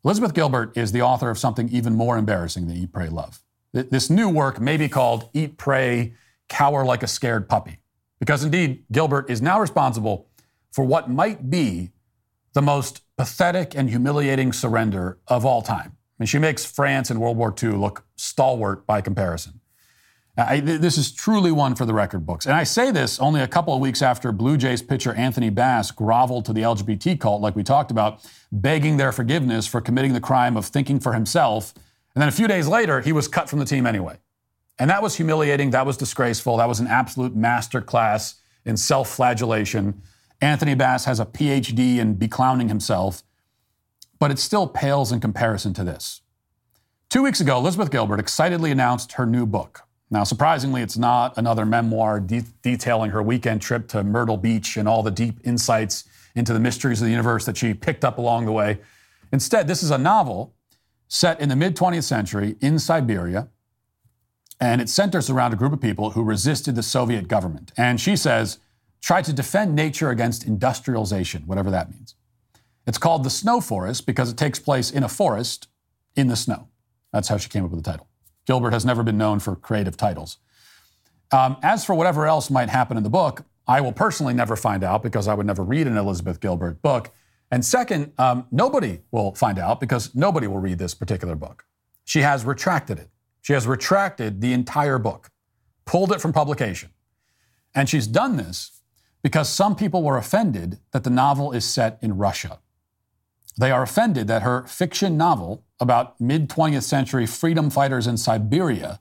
[0.02, 3.42] Elizabeth Gilbert is the author of something even more embarrassing than Eat, Pray, Love.
[3.72, 6.14] This new work may be called Eat, Pray,
[6.48, 7.78] Cower Like a Scared Puppy,
[8.18, 10.28] because indeed, Gilbert is now responsible
[10.72, 11.90] for what might be
[12.54, 15.96] the most pathetic and humiliating surrender of all time.
[16.18, 19.59] Mean, she makes France in World War II look stalwart by comparison.
[20.48, 22.46] I, this is truly one for the record books.
[22.46, 25.90] And I say this only a couple of weeks after Blue Jays pitcher Anthony Bass
[25.90, 30.20] groveled to the LGBT cult, like we talked about, begging their forgiveness for committing the
[30.20, 31.74] crime of thinking for himself.
[32.14, 34.18] And then a few days later, he was cut from the team anyway.
[34.78, 35.70] And that was humiliating.
[35.70, 36.56] That was disgraceful.
[36.56, 38.34] That was an absolute masterclass
[38.64, 40.02] in self flagellation.
[40.40, 43.22] Anthony Bass has a PhD in beclowning himself,
[44.18, 46.22] but it still pales in comparison to this.
[47.10, 49.82] Two weeks ago, Elizabeth Gilbert excitedly announced her new book.
[50.10, 54.88] Now, surprisingly, it's not another memoir de- detailing her weekend trip to Myrtle Beach and
[54.88, 56.04] all the deep insights
[56.34, 58.78] into the mysteries of the universe that she picked up along the way.
[59.32, 60.54] Instead, this is a novel
[61.06, 63.48] set in the mid 20th century in Siberia,
[64.60, 67.72] and it centers around a group of people who resisted the Soviet government.
[67.76, 68.58] And she says,
[69.00, 72.14] tried to defend nature against industrialization, whatever that means.
[72.86, 75.68] It's called The Snow Forest because it takes place in a forest
[76.16, 76.68] in the snow.
[77.12, 78.09] That's how she came up with the title.
[78.50, 80.38] Gilbert has never been known for creative titles.
[81.30, 84.82] Um, as for whatever else might happen in the book, I will personally never find
[84.82, 87.12] out because I would never read an Elizabeth Gilbert book.
[87.52, 91.64] And second, um, nobody will find out because nobody will read this particular book.
[92.04, 93.08] She has retracted it.
[93.40, 95.30] She has retracted the entire book,
[95.84, 96.90] pulled it from publication.
[97.72, 98.80] And she's done this
[99.22, 102.58] because some people were offended that the novel is set in Russia.
[103.60, 109.00] They are offended that her fiction novel about mid 20th century freedom fighters in Siberia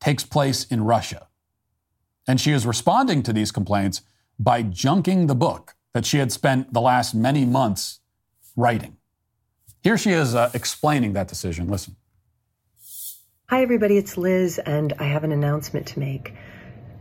[0.00, 1.28] takes place in Russia.
[2.26, 4.02] And she is responding to these complaints
[4.36, 8.00] by junking the book that she had spent the last many months
[8.56, 8.96] writing.
[9.80, 11.68] Here she is uh, explaining that decision.
[11.68, 11.94] Listen.
[13.48, 16.34] Hi, everybody, it's Liz, and I have an announcement to make.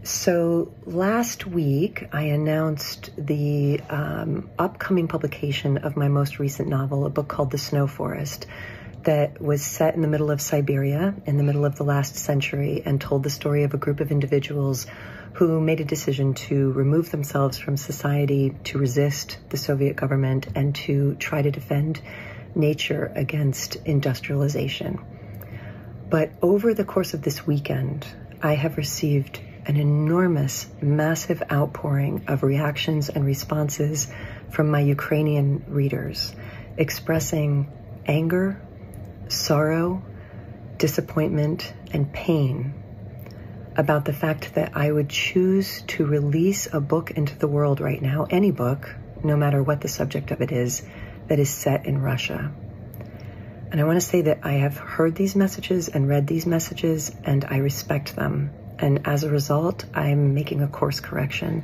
[0.03, 7.09] So last week, I announced the um, upcoming publication of my most recent novel, a
[7.09, 8.47] book called The Snow Forest,
[9.03, 12.81] that was set in the middle of Siberia in the middle of the last century
[12.85, 14.87] and told the story of a group of individuals
[15.33, 20.75] who made a decision to remove themselves from society, to resist the Soviet government, and
[20.75, 22.01] to try to defend
[22.55, 24.99] nature against industrialization.
[26.09, 28.07] But over the course of this weekend,
[28.41, 29.39] I have received
[29.69, 34.07] an enormous, massive outpouring of reactions and responses
[34.49, 36.35] from my Ukrainian readers
[36.75, 37.71] expressing
[38.07, 38.59] anger,
[39.27, 40.01] sorrow,
[40.79, 42.73] disappointment, and pain
[43.77, 48.01] about the fact that I would choose to release a book into the world right
[48.01, 48.89] now, any book,
[49.23, 50.81] no matter what the subject of it is,
[51.27, 52.51] that is set in Russia.
[53.71, 57.15] And I want to say that I have heard these messages and read these messages,
[57.23, 58.49] and I respect them.
[58.79, 61.63] And as a result, I'm making a course correction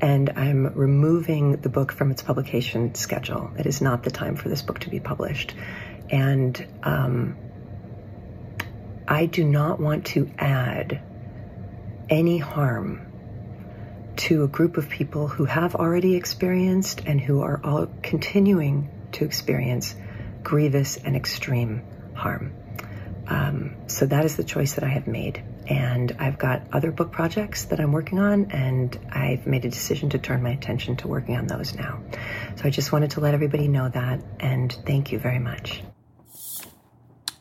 [0.00, 3.52] and I'm removing the book from its publication schedule.
[3.58, 5.54] It is not the time for this book to be published.
[6.10, 7.36] And um,
[9.06, 11.00] I do not want to add
[12.08, 13.06] any harm
[14.16, 19.24] to a group of people who have already experienced and who are all continuing to
[19.24, 19.94] experience
[20.42, 21.82] grievous and extreme
[22.14, 22.52] harm.
[23.26, 25.42] Um, so that is the choice that I have made.
[25.68, 30.10] And I've got other book projects that I'm working on, and I've made a decision
[30.10, 32.00] to turn my attention to working on those now.
[32.56, 35.82] So I just wanted to let everybody know that, and thank you very much.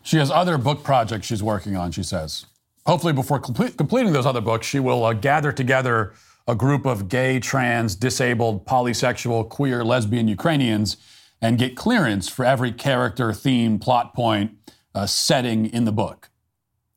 [0.03, 2.45] She has other book projects she's working on, she says.
[2.85, 6.13] Hopefully, before complete, completing those other books, she will uh, gather together
[6.47, 10.97] a group of gay, trans, disabled, polysexual, queer, lesbian Ukrainians
[11.41, 14.51] and get clearance for every character, theme, plot point,
[14.93, 16.30] uh, setting in the book.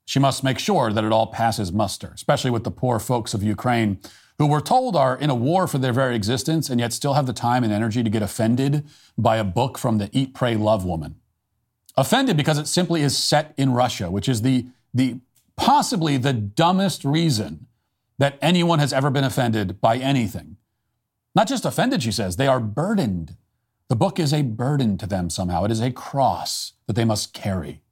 [0.05, 3.43] She must make sure that it all passes muster, especially with the poor folks of
[3.43, 4.01] Ukraine
[4.39, 7.27] who we're told are in a war for their very existence and yet still have
[7.27, 8.87] the time and energy to get offended
[9.17, 11.17] by a book from the Eat, Pray, Love woman.
[11.97, 15.21] Offended because it simply is set in Russia, which is the, the
[15.57, 17.67] possibly the dumbest reason
[18.19, 20.57] that anyone has ever been offended by anything.
[21.35, 23.37] Not just offended, she says, they are burdened.
[23.89, 25.65] The book is a burden to them somehow.
[25.65, 27.83] It is a cross that they must carry.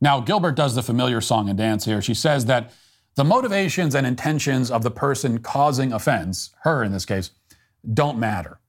[0.00, 2.00] Now, Gilbert does the familiar song and dance here.
[2.00, 2.72] She says that
[3.16, 7.30] the motivations and intentions of the person causing offense, her in this case,
[7.92, 8.60] don't matter.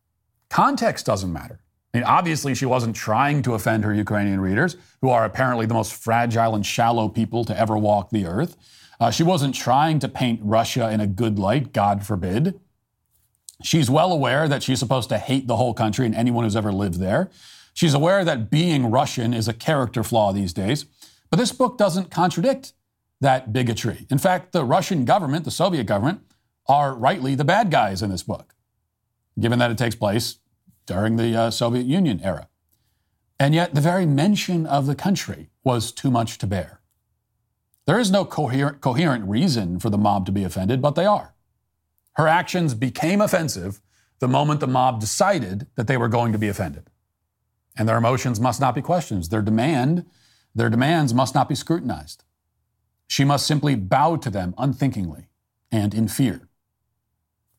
[0.50, 1.60] Context doesn't matter.
[1.94, 5.74] I mean, obviously, she wasn't trying to offend her Ukrainian readers, who are apparently the
[5.74, 8.58] most fragile and shallow people to ever walk the earth.
[9.00, 12.60] Uh, she wasn't trying to paint Russia in a good light, God forbid.
[13.64, 16.72] She's well aware that she's supposed to hate the whole country and anyone who's ever
[16.72, 17.30] lived there.
[17.74, 20.86] She's aware that being Russian is a character flaw these days.
[21.32, 22.74] But this book doesn't contradict
[23.22, 24.06] that bigotry.
[24.12, 26.22] In fact, the Russian government, the Soviet government,
[26.68, 28.54] are rightly the bad guys in this book,
[29.40, 30.38] given that it takes place
[30.86, 32.50] during the uh, Soviet Union era.
[33.40, 36.82] And yet, the very mention of the country was too much to bear.
[37.86, 41.34] There is no coherent, coherent reason for the mob to be offended, but they are.
[42.14, 43.82] Her actions became offensive
[44.20, 46.90] the moment the mob decided that they were going to be offended.
[47.76, 49.24] And their emotions must not be questioned.
[49.26, 50.06] Their demand,
[50.54, 52.24] their demands must not be scrutinized.
[53.08, 55.28] She must simply bow to them unthinkingly
[55.72, 56.47] and in fear.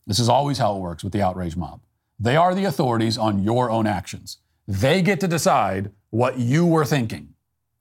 [0.07, 1.81] This is always how it works with the outrage mob.
[2.19, 4.39] They are the authorities on your own actions.
[4.67, 7.35] They get to decide what you were thinking,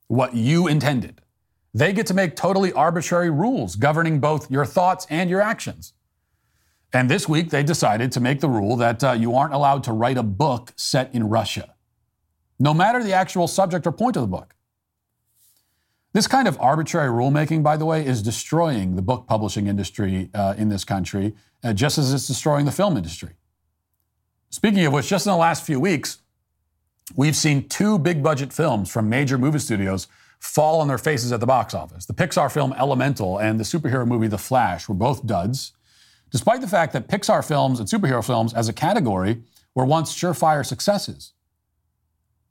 [0.07, 1.22] what you intended.
[1.74, 5.93] They get to make totally arbitrary rules governing both your thoughts and your actions.
[6.93, 9.93] And this week, they decided to make the rule that uh, you aren't allowed to
[9.93, 11.76] write a book set in Russia,
[12.59, 14.55] no matter the actual subject or point of the book.
[16.14, 20.55] This kind of arbitrary rulemaking, by the way, is destroying the book publishing industry uh,
[20.57, 21.34] in this country,
[21.64, 23.32] uh, just as it's destroying the film industry.
[24.49, 26.20] Speaking of which, just in the last few weeks,
[27.16, 30.07] we've seen two big budget films from major movie studios
[30.39, 32.05] fall on their faces at the box office.
[32.05, 35.72] The Pixar film Elemental and the superhero movie The Flash were both duds,
[36.30, 39.43] despite the fact that Pixar films and superhero films as a category
[39.76, 41.32] were once surefire successes.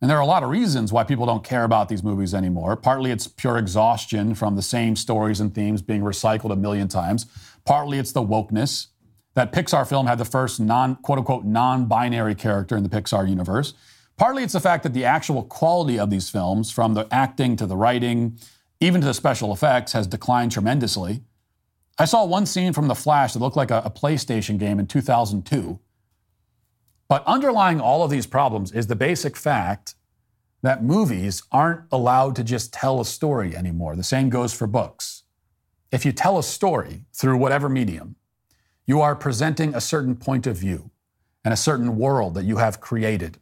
[0.01, 2.75] And there are a lot of reasons why people don't care about these movies anymore.
[2.75, 7.27] Partly it's pure exhaustion from the same stories and themes being recycled a million times.
[7.67, 8.87] Partly it's the wokeness
[9.35, 13.29] that Pixar film had the first non quote unquote non binary character in the Pixar
[13.29, 13.75] universe.
[14.17, 17.67] Partly it's the fact that the actual quality of these films, from the acting to
[17.67, 18.39] the writing,
[18.81, 21.23] even to the special effects, has declined tremendously.
[21.99, 24.87] I saw one scene from The Flash that looked like a, a PlayStation game in
[24.87, 25.79] 2002.
[27.11, 29.97] But underlying all of these problems is the basic fact
[30.63, 33.97] that movies aren't allowed to just tell a story anymore.
[33.97, 35.25] The same goes for books.
[35.91, 38.15] If you tell a story through whatever medium,
[38.87, 40.93] you are presenting a certain point of view
[41.45, 43.39] and a certain world that you have created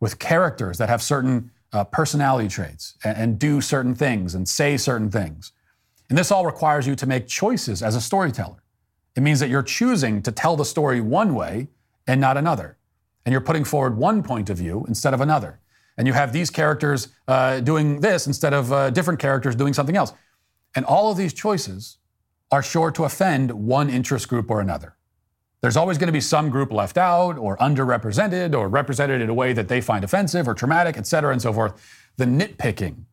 [0.00, 4.76] with characters that have certain uh, personality traits and, and do certain things and say
[4.76, 5.52] certain things.
[6.10, 8.62] And this all requires you to make choices as a storyteller.
[9.16, 11.68] It means that you're choosing to tell the story one way
[12.06, 12.77] and not another.
[13.28, 15.60] And you're putting forward one point of view instead of another.
[15.98, 19.98] And you have these characters uh, doing this instead of uh, different characters doing something
[19.98, 20.14] else.
[20.74, 21.98] And all of these choices
[22.50, 24.96] are sure to offend one interest group or another.
[25.60, 29.34] There's always going to be some group left out or underrepresented or represented in a
[29.34, 31.74] way that they find offensive or traumatic, et cetera, and so forth.
[32.16, 33.04] The nitpicking,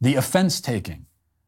[0.00, 1.06] the offense taking,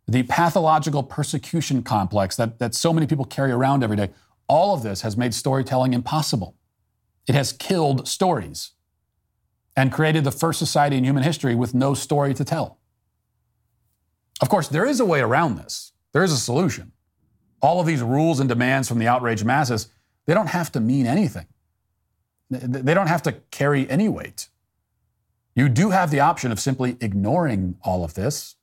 [0.08, 4.10] the pathological persecution complex that, that so many people carry around every day,
[4.48, 6.56] all of this has made storytelling impossible.
[7.26, 8.72] It has killed stories
[9.76, 12.78] and created the first society in human history with no story to tell.
[14.40, 15.92] Of course, there is a way around this.
[16.12, 16.92] There is a solution
[17.66, 19.88] all of these rules and demands from the outraged masses,
[20.26, 21.46] they don't have to mean anything.
[22.48, 24.48] They don't have to carry any weight.
[25.54, 28.56] You do have the option of simply ignoring all of this.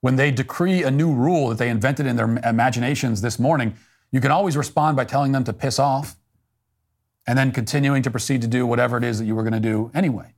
[0.00, 3.76] When they decree a new rule that they invented in their imaginations this morning,
[4.10, 6.16] you can always respond by telling them to piss off
[7.26, 9.60] and then continuing to proceed to do whatever it is that you were going to
[9.60, 10.34] do anyway.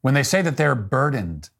[0.00, 1.50] When they say that they're burdened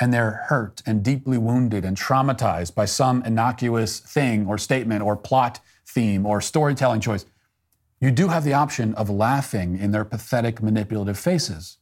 [0.00, 5.16] and they're hurt and deeply wounded and traumatized by some innocuous thing or statement or
[5.16, 7.26] plot theme or storytelling choice,
[8.00, 11.76] you do have the option of laughing in their pathetic, manipulative faces.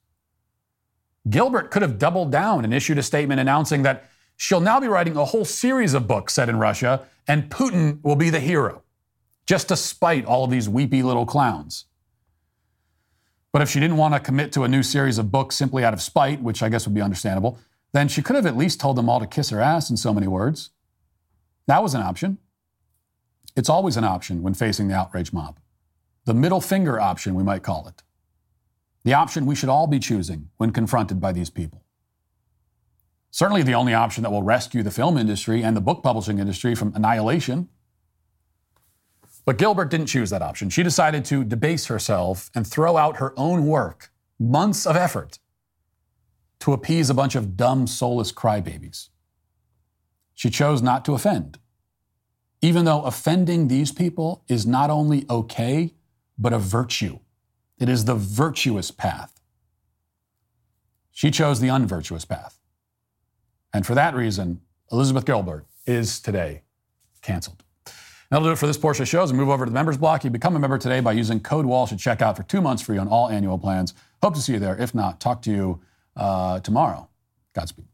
[1.31, 5.17] Gilbert could have doubled down and issued a statement announcing that she'll now be writing
[5.17, 8.83] a whole series of books set in Russia and Putin will be the hero,
[9.49, 11.87] just to spite all of these weepy little clowns.
[13.51, 15.95] But if she didn't want to commit to a new series of books simply out
[15.95, 17.59] of spite, which I guess would be understandable,
[17.93, 20.13] then she could have at least told them all to kiss her ass in so
[20.13, 20.69] many words.
[21.67, 22.37] That was an option.
[23.57, 25.59] It's always an option when facing the outrage mob.
[26.27, 28.03] The middle finger option, we might call it.
[29.05, 31.83] The option we should all be choosing when confronted by these people.
[33.31, 36.75] Certainly the only option that will rescue the film industry and the book publishing industry
[36.75, 37.71] from annihilation.
[39.49, 40.69] But Gilbert didn't choose that option.
[40.69, 45.39] She decided to debase herself and throw out her own work, months of effort,
[46.59, 49.09] to appease a bunch of dumb, soulless crybabies.
[50.35, 51.59] She chose not to offend,
[52.61, 55.95] even though offending these people is not only okay,
[56.39, 57.19] but a virtue.
[57.79, 59.41] It is the virtuous path.
[61.11, 62.59] She chose the unvirtuous path.
[63.73, 64.61] And for that reason,
[64.93, 66.65] Elizabeth Gilbert is today
[67.23, 67.65] canceled.
[68.31, 69.31] That'll do it for this portion of shows.
[69.31, 70.25] And move over to the members block.
[70.25, 72.99] You become a member today by using code Walsh at checkout for two months free
[72.99, 73.95] on all annual plans.
[74.23, 74.81] Hope to see you there.
[74.81, 75.81] If not, talk to you
[76.17, 77.09] uh, tomorrow.
[77.55, 77.88] Godspeed.